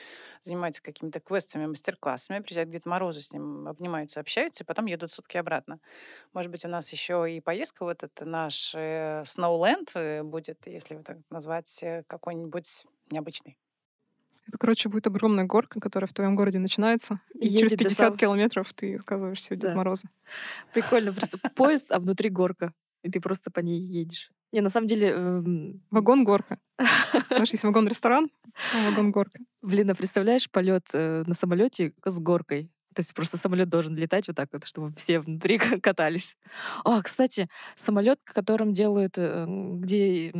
занимаются 0.41 0.81
какими-то 0.81 1.19
квестами, 1.19 1.67
мастер-классами, 1.67 2.39
приезжают 2.39 2.69
к 2.69 2.73
Деду 2.73 2.89
Морозу, 2.89 3.21
с 3.21 3.31
ним 3.31 3.67
обнимаются, 3.67 4.19
общаются, 4.19 4.63
и 4.63 4.67
потом 4.67 4.88
едут 4.88 5.12
сутки 5.12 5.38
обратно. 5.38 5.79
Может 6.34 6.51
быть, 6.51 6.65
у 6.65 6.67
нас 6.69 6.91
еще 6.91 7.25
и 7.31 7.39
поездка 7.41 7.86
в 7.86 7.89
этот 7.89 8.21
наш 8.21 8.73
э, 8.75 9.23
Snowland 9.25 9.91
э, 9.95 10.23
будет, 10.23 10.65
если 10.67 10.95
его 10.95 11.03
так 11.03 11.17
назвать, 11.31 11.84
э, 11.84 12.03
какой-нибудь 12.08 12.86
необычный. 13.12 13.58
Это, 14.47 14.58
короче, 14.60 14.89
будет 14.89 15.08
огромная 15.08 15.45
горка, 15.45 15.79
которая 15.79 16.08
в 16.08 16.13
твоем 16.13 16.36
городе 16.36 16.60
начинается. 16.60 17.19
И 17.34 17.47
Едет 17.47 17.60
через 17.60 17.71
до 17.71 17.77
50 17.77 17.97
самого- 17.97 18.17
километров 18.17 18.73
ты 18.73 18.95
оказываешься 18.95 19.53
у 19.53 19.58
Деда 19.58 19.69
Да. 19.69 19.75
Мороза. 19.75 20.08
Прикольно. 20.73 21.13
Просто 21.13 21.38
поезд, 21.55 21.91
а 21.91 21.99
внутри 21.99 22.29
горка. 22.29 22.71
И 23.03 23.10
ты 23.10 23.19
просто 23.19 23.51
по 23.51 23.60
ней 23.60 23.79
едешь. 23.79 24.31
Не, 24.51 24.62
на 24.62 24.69
самом 24.69 24.88
деле, 24.88 25.10
эм, 25.10 25.81
Вагон-горка. 25.91 26.60
Знаешь, 27.29 27.49
есть 27.51 27.63
вагон-ресторан, 27.63 28.29
а 28.73 28.89
вагон-горка. 28.89 29.39
блин, 29.62 29.89
а 29.89 29.95
представляешь 29.95 30.49
полет 30.49 30.86
э, 30.93 31.23
на 31.27 31.34
самолете 31.34 31.93
с 32.05 32.19
горкой? 32.19 32.71
То 32.93 33.01
есть 33.01 33.13
просто 33.13 33.36
самолет 33.38 33.67
должен 33.67 33.95
летать 33.95 34.27
вот 34.27 34.38
так 34.38 34.47
вот, 34.53 34.63
чтобы 34.63 34.93
все 34.95 35.19
внутри 35.19 35.58
катались. 35.81 36.38
А, 36.86 37.01
кстати, 37.01 37.49
самолет, 37.75 38.19
которым 38.23 38.73
делают, 38.73 39.15
э, 39.17 39.45
где 39.47 40.31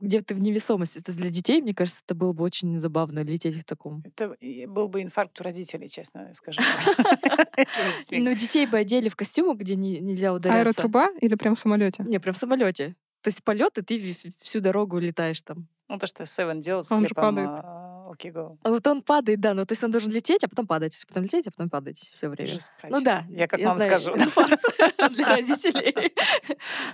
где 0.00 0.22
ты 0.22 0.34
в 0.34 0.40
невесомости. 0.40 0.98
Это 0.98 1.16
для 1.16 1.30
детей, 1.30 1.62
мне 1.62 1.74
кажется, 1.74 2.00
это 2.04 2.14
было 2.14 2.32
бы 2.32 2.44
очень 2.44 2.78
забавно 2.78 3.20
лететь 3.20 3.56
в 3.56 3.64
таком. 3.64 4.02
Это 4.04 4.36
был 4.68 4.88
бы 4.88 5.02
инфаркт 5.02 5.40
у 5.40 5.44
родителей, 5.44 5.88
честно 5.88 6.32
скажу. 6.34 6.60
Ну, 8.10 8.34
детей 8.34 8.66
бы 8.66 8.78
одели 8.78 9.08
в 9.08 9.16
костюмы, 9.16 9.54
где 9.54 9.76
нельзя 9.76 10.32
ударяться. 10.32 10.60
Аэротруба 10.60 11.10
или 11.20 11.34
прям 11.34 11.54
в 11.54 11.58
самолете? 11.58 12.02
Не, 12.04 12.18
прям 12.18 12.34
в 12.34 12.38
самолете. 12.38 12.96
То 13.22 13.28
есть 13.28 13.42
полет, 13.42 13.78
и 13.78 13.82
ты 13.82 14.14
всю 14.40 14.60
дорогу 14.60 14.98
летаешь 14.98 15.40
там. 15.42 15.68
Ну, 15.88 15.98
то, 15.98 16.06
что 16.06 16.26
Севен 16.26 16.60
делал 16.60 16.84
с 16.84 16.92
он 16.92 17.04
клипом 17.04 17.38
uh, 17.38 18.12
okay, 18.12 18.32
go. 18.32 18.58
А 18.62 18.70
вот 18.70 18.86
он 18.86 19.02
падает, 19.02 19.40
да, 19.40 19.54
ну, 19.54 19.64
то 19.66 19.72
есть 19.72 19.84
он 19.84 19.90
должен 19.90 20.10
лететь, 20.10 20.42
а 20.44 20.48
потом 20.48 20.66
падать, 20.66 20.98
потом 21.06 21.24
лететь, 21.24 21.46
а 21.46 21.50
потом 21.50 21.68
падать 21.70 22.10
все 22.14 22.28
время. 22.28 22.52
Жескач. 22.52 22.90
Ну 22.90 23.00
да. 23.00 23.24
Я 23.28 23.46
как 23.46 23.60
я 23.60 23.68
вам 23.68 23.78
знаю, 23.78 23.98
скажу. 23.98 24.16
Для 25.14 25.28
родителей. 25.36 26.14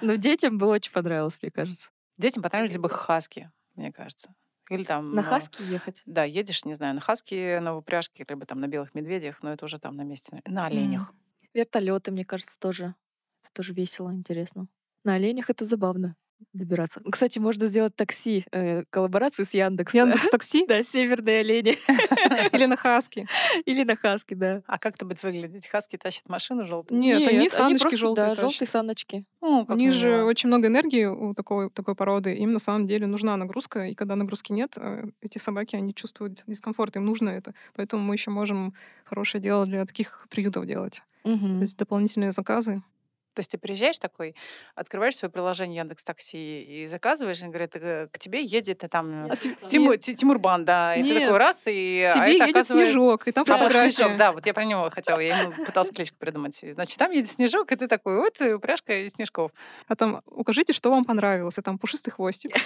Но 0.01 0.17
детям 0.17 0.59
бы 0.59 0.67
очень 0.67 0.93
понравилось, 0.93 1.39
мне 1.43 1.51
кажется. 1.51 1.91
Детям 2.21 2.43
понравились 2.43 2.77
бы 2.77 2.91
хаски, 2.91 3.51
мне 3.77 3.93
кажется. 3.93 4.35
Или 4.69 4.85
там... 4.85 5.15
На 5.15 5.23
ну, 5.23 5.29
хаски 5.29 5.63
ехать? 5.63 6.03
Да, 6.05 6.23
едешь, 6.23 6.67
не 6.67 6.75
знаю, 6.75 6.95
на 6.95 7.01
хаски, 7.01 7.59
на 7.59 7.75
упряжке, 7.77 8.27
либо 8.29 8.45
там 8.45 8.61
на 8.61 8.69
белых 8.69 8.95
медведях, 8.95 9.43
но 9.43 9.53
это 9.53 9.65
уже 9.65 9.79
там 9.79 9.97
на 9.97 10.03
месте. 10.03 10.43
На 10.45 10.67
оленях. 10.67 11.13
Mm. 11.13 11.47
Вертолеты, 11.55 12.13
мне 12.13 12.27
кажется, 12.27 12.59
тоже. 12.59 12.95
Это 13.43 13.53
тоже 13.55 13.73
весело, 13.73 14.13
интересно. 14.13 14.69
На 15.03 15.15
оленях 15.15 15.49
это 15.49 15.65
забавно 15.65 16.15
добираться. 16.53 17.01
Кстати, 17.11 17.39
можно 17.39 17.67
сделать 17.67 17.95
такси, 17.97 18.45
э, 18.53 18.85
коллаборацию 18.91 19.45
с 19.45 19.55
Яндекс. 19.55 19.95
Яндекс 19.95 20.29
такси? 20.29 20.65
Да, 20.69 20.83
северные 20.83 21.41
олени. 21.41 21.77
Или 22.55 22.67
на 22.67 22.77
Хаски. 22.77 23.27
Или 23.67 23.85
на 23.85 23.97
Хаски, 23.97 24.35
да. 24.35 24.63
А 24.67 24.79
как 24.79 24.95
это 24.95 25.05
будет 25.05 25.23
выглядеть? 25.23 25.67
Хаски 25.67 25.97
тащат 25.97 26.29
машину 26.29 26.67
желтую? 26.67 27.01
Нет, 27.01 27.27
они 27.29 27.49
саночки 27.49 27.97
желтые 27.97 28.29
Да, 28.29 28.35
желтые 28.35 28.69
саночки. 28.69 29.25
У 29.41 29.73
них 29.75 29.93
же 29.93 30.25
очень 30.25 30.49
много 30.49 30.69
энергии 30.69 31.05
у 31.05 31.35
такой, 31.35 31.71
такой 31.71 31.95
породы. 31.95 32.35
Им 32.35 32.53
на 32.53 32.59
самом 32.59 32.87
деле 32.87 33.07
нужна 33.07 33.37
нагрузка, 33.37 33.87
и 33.87 33.95
когда 33.95 34.17
нагрузки 34.17 34.53
нет, 34.53 34.75
э, 34.77 35.07
эти 35.21 35.39
собаки, 35.39 35.77
они 35.77 35.95
чувствуют 35.95 36.43
дискомфорт, 36.47 36.97
им 36.97 37.05
нужно 37.05 37.31
это. 37.31 37.55
Поэтому 37.75 38.03
мы 38.03 38.15
еще 38.15 38.31
можем 38.31 38.75
хорошее 39.05 39.43
дело 39.43 39.67
для 39.67 39.85
таких 39.87 40.27
приютов 40.31 40.67
делать. 40.67 41.03
То 41.57 41.61
есть 41.61 41.77
дополнительные 41.77 42.31
заказы. 42.31 42.83
То 43.35 43.41
есть 43.41 43.51
ты 43.51 43.59
приезжаешь 43.59 43.99
такой, 43.99 44.35
открываешь 44.75 45.17
свое 45.17 45.31
приложение 45.31 45.79
Яндекс 45.79 46.05
Такси 46.05 46.63
и 46.63 46.87
заказываешь, 46.87 47.43
и 47.43 47.47
говорят, 47.47 47.77
«Э, 47.77 48.09
к 48.11 48.19
тебе 48.19 48.43
едет 48.43 48.85
э, 48.85 48.89
там 48.89 49.31
а 49.31 49.37
Тимур, 49.37 49.97
Тимурбан, 49.99 50.65
да, 50.65 50.97
и 50.97 51.03
Нет. 51.03 51.15
ты 51.15 51.21
такой 51.21 51.39
раз, 51.39 51.65
и 51.67 52.05
к 52.07 52.11
а 52.11 52.13
тебе 52.15 52.25
а 52.25 52.29
едет 52.29 52.43
оказывается... 52.43 52.75
Снежок, 52.75 53.29
и 53.29 53.33
там 53.33 53.43
а, 53.43 53.47
фотография. 53.47 53.91
Снежок, 53.91 54.17
да, 54.17 54.33
вот 54.33 54.47
я 54.47 54.55
про 54.55 54.65
него 54.65 54.91
хотела, 54.91 55.21
я 55.21 55.43
ему 55.43 55.53
пыталась 55.65 55.91
кличку 55.91 56.17
придумать. 56.19 56.59
Значит, 56.75 56.99
там 56.99 57.11
едет 57.11 57.31
Снежок, 57.31 57.71
и 57.73 57.77
ты 57.77 57.87
такой, 57.87 58.17
вот 58.17 58.41
упряжка 58.41 59.05
из 59.05 59.13
снежков. 59.13 59.53
А 59.87 59.97
там 59.97 60.23
укажите, 60.27 60.73
что 60.73 60.91
вам 60.91 61.05
понравилось, 61.05 61.59
и 61.59 61.63
там 61.63 61.79
пушистый 61.79 62.13
хвостик. 62.13 62.57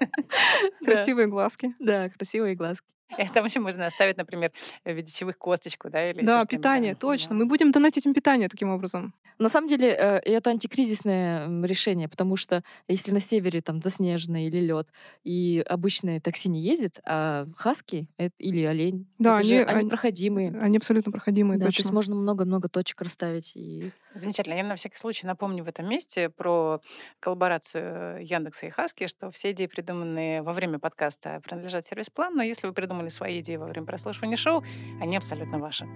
Красивые 0.84 1.26
глазки. 1.26 1.74
Да, 1.78 2.08
красивые 2.10 2.54
глазки. 2.54 2.86
Там 3.34 3.44
еще 3.44 3.60
можно 3.60 3.86
оставить, 3.86 4.16
например, 4.16 4.52
в 4.84 4.92
виде 4.92 5.12
чаевых 5.12 5.38
косточку, 5.38 5.90
да? 5.90 6.10
Или 6.10 6.24
да, 6.24 6.44
питание, 6.44 6.94
точно. 6.94 7.34
Мы 7.34 7.46
будем 7.46 7.70
донатить 7.72 8.06
им 8.06 8.14
питание 8.14 8.48
таким 8.48 8.70
образом. 8.70 9.14
На 9.38 9.48
самом 9.48 9.66
деле 9.66 9.88
э, 9.88 10.18
это 10.18 10.50
антикризисное 10.50 11.48
решение, 11.64 12.08
потому 12.08 12.36
что 12.36 12.62
если 12.86 13.10
на 13.12 13.20
севере 13.20 13.60
там 13.60 13.80
заснеженный 13.82 14.46
или 14.46 14.58
лед, 14.58 14.88
и 15.24 15.64
обычные 15.66 16.20
такси 16.20 16.48
не 16.48 16.60
ездят, 16.60 17.00
а 17.04 17.46
хаски 17.56 18.08
или 18.38 18.64
олень, 18.64 19.08
да, 19.18 19.38
они, 19.38 19.48
же, 19.48 19.64
они, 19.64 19.80
они 19.80 19.88
проходимые. 19.88 20.58
Они 20.60 20.76
абсолютно 20.76 21.10
проходимые, 21.10 21.58
да, 21.58 21.66
точно. 21.66 21.82
То 21.82 21.88
есть 21.88 21.92
можно 21.92 22.14
много-много 22.14 22.68
точек 22.68 23.00
расставить. 23.00 23.52
И... 23.56 23.90
Замечательно. 24.14 24.54
Я 24.54 24.64
на 24.64 24.76
всякий 24.76 24.96
случай 24.96 25.26
напомню 25.26 25.64
в 25.64 25.68
этом 25.68 25.88
месте 25.88 26.28
про 26.28 26.80
коллаборацию 27.20 28.24
Яндекса 28.24 28.66
и 28.66 28.70
Хаски, 28.70 29.06
что 29.06 29.30
все 29.30 29.52
идеи, 29.52 29.66
придуманные 29.66 30.42
во 30.42 30.52
время 30.52 30.78
подкаста, 30.78 31.40
принадлежат 31.42 31.86
сервис-план, 31.86 32.36
но 32.36 32.42
если 32.42 32.66
вы 32.66 32.74
придумали 32.74 33.01
свои 33.10 33.40
идеи 33.40 33.56
во 33.56 33.66
время 33.66 33.86
прослушивания 33.86 34.36
шоу, 34.36 34.64
они 35.00 35.16
абсолютно 35.16 35.58
ваши. 35.58 35.86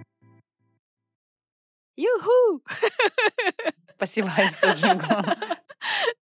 Юху! 1.95 2.63
Спасибо 3.95 4.31
за 4.61 4.71
джингл. 4.71 5.07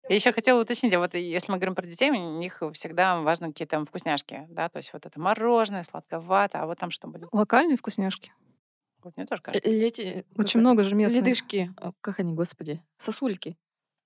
Я 0.08 0.14
еще 0.16 0.32
хотела 0.32 0.60
уточнить, 0.60 0.92
а 0.94 0.98
вот 0.98 1.14
если 1.14 1.52
мы 1.52 1.58
говорим 1.58 1.76
про 1.76 1.86
детей, 1.86 2.10
у 2.10 2.38
них 2.38 2.62
всегда 2.72 3.20
важны 3.20 3.48
какие-то 3.48 3.84
вкусняшки, 3.84 4.46
да, 4.48 4.68
то 4.68 4.78
есть 4.78 4.92
вот 4.92 5.06
это 5.06 5.20
мороженое, 5.20 5.84
сладковато, 5.84 6.60
а 6.60 6.66
вот 6.66 6.78
там 6.78 6.90
что 6.90 7.06
будет? 7.06 7.28
Локальные 7.30 7.76
вкусняшки. 7.76 8.32
Вот 9.04 9.16
мне 9.16 9.24
тоже 9.26 9.40
кажется. 9.40 9.70
Лети... 9.70 10.24
Очень 10.36 10.54
как... 10.54 10.60
много 10.60 10.84
же 10.84 10.94
местных. 10.96 11.22
Ледышки. 11.22 11.72
Как 12.00 12.18
они, 12.18 12.34
господи? 12.34 12.82
Сосульки 12.98 13.56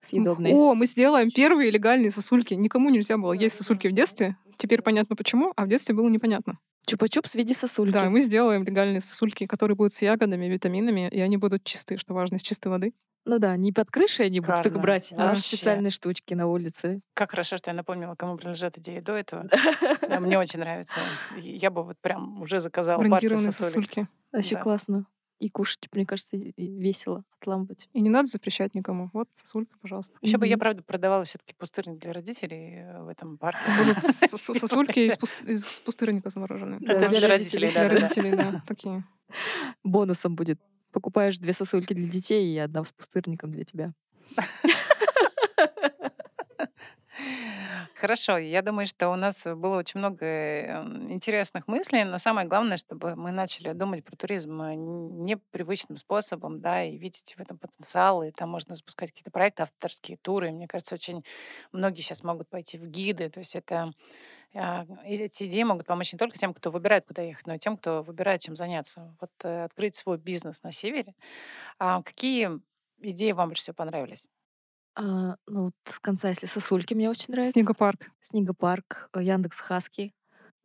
съедобные. 0.07 0.55
О, 0.55 0.75
мы 0.75 0.87
сделаем 0.87 1.31
первые 1.31 1.71
легальные 1.71 2.11
сосульки. 2.11 2.55
Никому 2.55 2.91
нельзя 2.91 3.19
было 3.19 3.33
есть 3.33 3.57
сосульки 3.57 3.89
в 3.89 3.93
детстве. 3.93 4.37
Теперь 4.57 4.83
понятно 4.83 5.17
почему, 5.17 5.53
а 5.57 5.65
в 5.65 5.69
детстве 5.69 5.95
было 5.95 6.09
непонятно. 6.09 6.59
Чупа-чупс 6.89 7.31
в 7.31 7.35
виде 7.35 7.55
сосульки. 7.55 7.93
Да, 7.93 8.11
мы 8.11 8.21
сделаем 8.21 8.63
легальные 8.65 9.01
сосульки, 9.01 9.47
которые 9.47 9.77
будут 9.77 9.95
с 9.95 10.03
ягодами, 10.03 10.47
витаминами, 10.47 11.09
и 11.11 11.21
они 11.21 11.37
будут 11.37 11.65
чистые, 11.65 11.99
что 11.99 12.15
важно, 12.15 12.37
из 12.37 12.43
чистой 12.43 12.69
воды. 12.69 12.93
Ну 13.27 13.39
да, 13.39 13.57
не 13.57 13.73
под 13.73 13.91
крышей 13.91 14.27
они 14.27 14.41
будут 14.41 14.67
их 14.67 14.79
брать, 14.79 15.13
а 15.13 15.29
Вообще. 15.29 15.57
специальные 15.57 15.91
штучки 15.91 16.35
на 16.35 16.47
улице. 16.47 17.01
Как 17.15 17.31
хорошо, 17.31 17.57
что 17.57 17.71
я 17.71 17.75
напомнила, 17.75 18.15
кому 18.17 18.37
принадлежат 18.37 18.77
идеи 18.77 19.01
до 19.01 19.15
этого. 19.15 19.49
Мне 20.21 20.39
очень 20.39 20.61
нравится. 20.61 21.01
Я 21.39 21.71
бы 21.71 21.85
вот 21.85 21.97
прям 22.03 22.43
уже 22.43 22.61
заказала 22.61 23.03
партию 23.03 23.39
сосульки. 23.39 24.07
Вообще 24.31 24.57
классно. 24.57 25.07
И 25.41 25.49
кушать, 25.49 25.89
мне 25.93 26.07
кажется, 26.07 26.37
весело 26.37 27.25
отламывать. 27.41 27.89
И 27.93 28.01
не 28.01 28.11
надо 28.11 28.29
запрещать 28.29 28.75
никому. 28.75 29.11
Вот 29.13 29.29
сосулька, 29.35 29.77
пожалуйста. 29.81 30.17
Еще 30.23 30.39
бы 30.39 30.47
я, 30.47 30.57
правда, 30.57 30.83
продавала 30.83 31.25
все-таки 31.25 31.55
пустырник 31.55 31.99
для 31.99 32.13
родителей 32.13 32.77
э, 32.77 33.03
в 33.03 33.09
этом 33.09 33.37
парке. 33.37 33.61
Будут 33.79 34.05
сосульки 34.15 35.11
из 35.47 35.81
пустырника 35.81 36.31
замороженные. 36.31 36.81
Это 36.87 37.09
для 37.09 37.29
родителей, 37.29 37.73
да. 37.75 37.89
Для 37.89 38.01
родителей, 38.01 38.37
да. 38.37 38.63
Такие. 38.67 39.05
Бонусом 39.83 40.37
будет. 40.37 40.61
Покупаешь 40.93 41.39
две 41.39 41.53
сосульки 41.53 41.93
для 41.93 42.09
детей 42.09 42.55
и 42.55 42.59
одна 42.59 42.85
с 42.85 42.93
пустырником 42.93 43.51
для 43.51 43.65
тебя. 43.65 43.93
Хорошо, 47.95 48.39
я 48.39 48.63
думаю, 48.63 48.87
что 48.87 49.09
у 49.11 49.17
нас 49.17 49.45
было 49.45 49.77
очень 49.79 49.99
много 50.01 50.27
эм, 50.27 51.13
интересных 51.13 51.67
мыслей, 51.69 52.05
но 52.05 52.19
самое 52.19 52.47
главное, 52.47 52.77
чтобы 52.77 53.15
мы 53.17 53.31
начали 53.31 53.73
думать 53.73 54.05
про 54.05 54.17
туризм 54.17 54.61
э, 54.63 54.75
непривычным 54.75 55.97
способом, 55.97 56.61
да, 56.61 56.83
и 56.85 56.97
видеть 56.99 57.35
в 57.37 57.41
этом 57.41 57.57
потенциал, 57.59 58.23
и 58.23 58.31
там 58.31 58.51
можно 58.51 58.75
запускать 58.75 59.11
какие-то 59.11 59.31
проекты, 59.31 59.63
авторские 59.63 60.19
туры. 60.19 60.51
Мне 60.51 60.67
кажется, 60.67 60.95
очень 60.95 61.25
многие 61.73 62.01
сейчас 62.03 62.23
могут 62.25 62.49
пойти 62.49 62.79
в 62.79 62.87
гиды, 62.87 63.31
то 63.31 63.39
есть 63.39 63.55
это 63.57 63.93
а, 64.55 64.87
эти 65.05 65.45
идеи 65.45 65.65
могут 65.65 65.87
помочь 65.87 66.13
не 66.13 66.19
только 66.19 66.39
тем, 66.39 66.55
кто 66.55 66.71
выбирает, 66.71 67.07
куда 67.07 67.23
ехать, 67.23 67.47
но 67.47 67.55
и 67.55 67.59
тем, 67.59 67.77
кто 67.79 68.03
выбирает, 68.03 68.43
чем 68.43 68.57
заняться. 68.57 69.17
Вот 69.21 69.31
э, 69.45 69.65
открыть 69.65 69.97
свой 69.97 70.19
бизнес 70.19 70.63
на 70.65 70.73
севере. 70.73 71.15
А 71.79 72.03
какие 72.03 72.51
идеи 73.01 73.33
вам 73.33 73.51
больше 73.51 73.63
всего 73.63 73.75
понравились? 73.75 74.27
А, 74.97 75.37
ну, 75.47 75.65
вот 75.65 75.75
с 75.87 75.99
конца, 75.99 76.29
если 76.29 76.47
сосульки, 76.47 76.95
мне 76.95 77.11
очень 77.11 77.33
нравится. 77.33 77.53
Снегопарк. 77.53 78.11
Снегопарк, 78.23 79.09
э, 79.15 79.23
Яндекс 79.23 79.61
Хаски. 79.61 80.15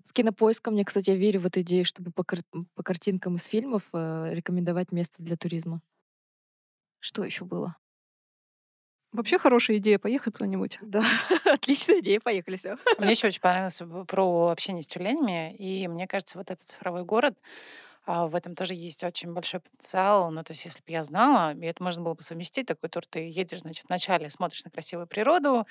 С 0.05 0.13
кинопоиском 0.13 0.73
мне, 0.73 0.85
кстати, 0.85 1.09
я 1.11 1.15
верю 1.15 1.41
в 1.41 1.45
эту 1.47 1.61
идею, 1.61 1.85
чтобы 1.85 2.11
по, 2.11 2.23
кар- 2.23 2.43
по 2.75 2.83
картинкам 2.83 3.35
из 3.35 3.45
фильмов 3.45 3.83
э, 3.93 4.29
рекомендовать 4.33 4.91
место 4.91 5.15
для 5.19 5.35
туризма. 5.35 5.81
Что 6.99 7.23
еще 7.23 7.45
было? 7.45 7.77
Вообще 9.11 9.39
хорошая 9.39 9.77
идея 9.77 9.97
поехать 9.97 10.33
куда-нибудь. 10.33 10.77
Да, 10.81 11.01
отличная 11.45 11.99
идея, 11.99 12.19
поехали 12.19 12.57
все. 12.57 12.77
Мне 12.99 13.11
еще 13.11 13.27
очень 13.27 13.41
понравилось 13.41 13.81
про 14.07 14.49
общение 14.49 14.83
с 14.83 14.87
тюленями, 14.87 15.55
и 15.55 15.87
мне 15.87 16.07
кажется, 16.07 16.37
вот 16.37 16.51
этот 16.51 16.65
цифровой 16.65 17.03
город, 17.03 17.35
а, 18.11 18.25
в 18.25 18.33
этом 18.33 18.55
тоже 18.55 18.73
есть 18.73 19.03
очень 19.03 19.31
большой 19.33 19.59
потенциал. 19.59 20.31
Ну, 20.31 20.43
то 20.43 20.51
есть, 20.51 20.65
если 20.65 20.79
бы 20.79 20.91
я 20.91 21.03
знала, 21.03 21.53
и 21.53 21.63
это 21.63 21.83
можно 21.83 22.01
было 22.01 22.15
бы 22.15 22.23
совместить, 22.23 22.65
такой 22.65 22.89
тур, 22.89 23.05
ты 23.05 23.29
едешь, 23.29 23.59
значит, 23.59 23.85
вначале 23.87 24.31
смотришь 24.31 24.63
на 24.63 24.71
красивую 24.71 25.05
природу, 25.05 25.67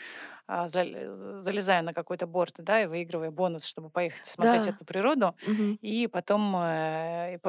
а, 0.46 0.68
залезая 0.68 1.82
на 1.82 1.92
какой-то 1.92 2.28
борт, 2.28 2.54
да, 2.58 2.84
и 2.84 2.86
выигрывая 2.86 3.32
бонус, 3.32 3.64
чтобы 3.64 3.90
поехать 3.90 4.24
смотреть 4.24 4.62
да. 4.62 4.70
эту 4.70 4.84
природу, 4.84 5.34
угу. 5.48 5.78
и 5.80 6.06
потом 6.06 6.54
э, 6.58 7.40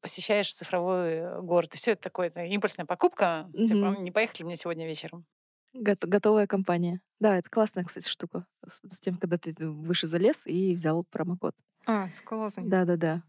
посещаешь 0.00 0.52
цифровой 0.52 1.40
город. 1.40 1.72
И 1.74 1.76
все 1.76 1.92
это 1.92 2.02
такое, 2.02 2.26
это 2.26 2.42
импульсная 2.42 2.84
покупка. 2.84 3.48
Угу. 3.54 3.64
Типа, 3.64 3.96
не 4.00 4.10
поехали 4.10 4.42
мне 4.42 4.56
сегодня 4.56 4.88
вечером. 4.88 5.24
Готовая 5.72 6.48
компания. 6.48 7.00
Да, 7.20 7.36
это 7.36 7.48
классная, 7.48 7.84
кстати, 7.84 8.08
штука. 8.08 8.46
С, 8.66 8.80
с 8.88 8.98
тем, 8.98 9.18
когда 9.18 9.38
ты 9.38 9.54
выше 9.60 10.08
залез 10.08 10.42
и 10.46 10.74
взял 10.74 11.04
промокод. 11.04 11.54
А, 11.86 12.10
с 12.10 12.20
классный. 12.22 12.68
Да-да-да. 12.68 13.22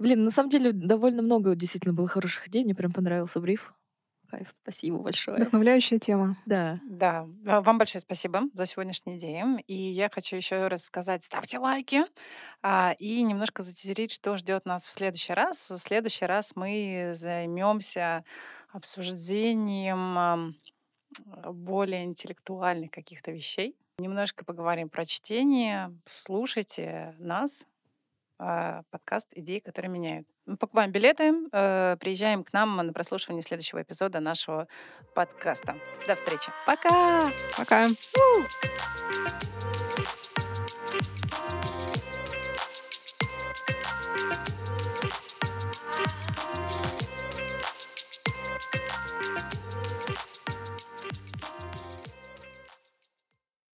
Блин, 0.00 0.24
на 0.24 0.30
самом 0.30 0.48
деле 0.48 0.72
довольно 0.72 1.20
много 1.20 1.54
действительно 1.54 1.92
было 1.92 2.08
хороших 2.08 2.48
идей. 2.48 2.64
Мне 2.64 2.74
прям 2.74 2.90
понравился 2.90 3.38
бриф. 3.38 3.74
Кайф. 4.30 4.54
Спасибо 4.62 4.98
большое. 4.98 5.36
Вдохновляющая 5.36 5.98
тема. 5.98 6.38
Да. 6.46 6.80
Да, 6.88 7.28
а, 7.46 7.60
вам 7.60 7.76
большое 7.76 8.00
спасибо 8.00 8.44
за 8.54 8.64
сегодняшний 8.64 9.18
день. 9.18 9.62
И 9.66 9.74
я 9.74 10.08
хочу 10.08 10.36
еще 10.36 10.68
раз 10.68 10.84
сказать, 10.84 11.22
ставьте 11.22 11.58
лайки 11.58 12.04
а, 12.62 12.94
и 12.98 13.22
немножко 13.22 13.62
затереть, 13.62 14.12
что 14.12 14.38
ждет 14.38 14.64
нас 14.64 14.86
в 14.86 14.90
следующий 14.90 15.34
раз. 15.34 15.70
В 15.70 15.76
следующий 15.76 16.24
раз 16.24 16.56
мы 16.56 17.10
займемся 17.12 18.24
обсуждением 18.72 20.54
более 21.26 22.04
интеллектуальных 22.04 22.90
каких-то 22.90 23.32
вещей. 23.32 23.76
Немножко 23.98 24.46
поговорим 24.46 24.88
про 24.88 25.04
чтение. 25.04 25.94
Слушайте 26.06 27.14
нас, 27.18 27.66
подкаст 28.90 29.28
«Идеи, 29.34 29.58
которые 29.58 29.90
меняют». 29.90 30.26
Мы 30.46 30.56
покупаем 30.56 30.90
билеты, 30.90 31.32
э, 31.52 31.96
приезжаем 32.00 32.42
к 32.42 32.52
нам 32.52 32.76
на 32.76 32.92
прослушивание 32.92 33.42
следующего 33.42 33.82
эпизода 33.82 34.20
нашего 34.20 34.66
подкаста. 35.14 35.76
До 36.06 36.16
встречи. 36.16 36.50
Пока! 36.66 37.30
Пока. 37.56 37.88
У! 37.88 39.79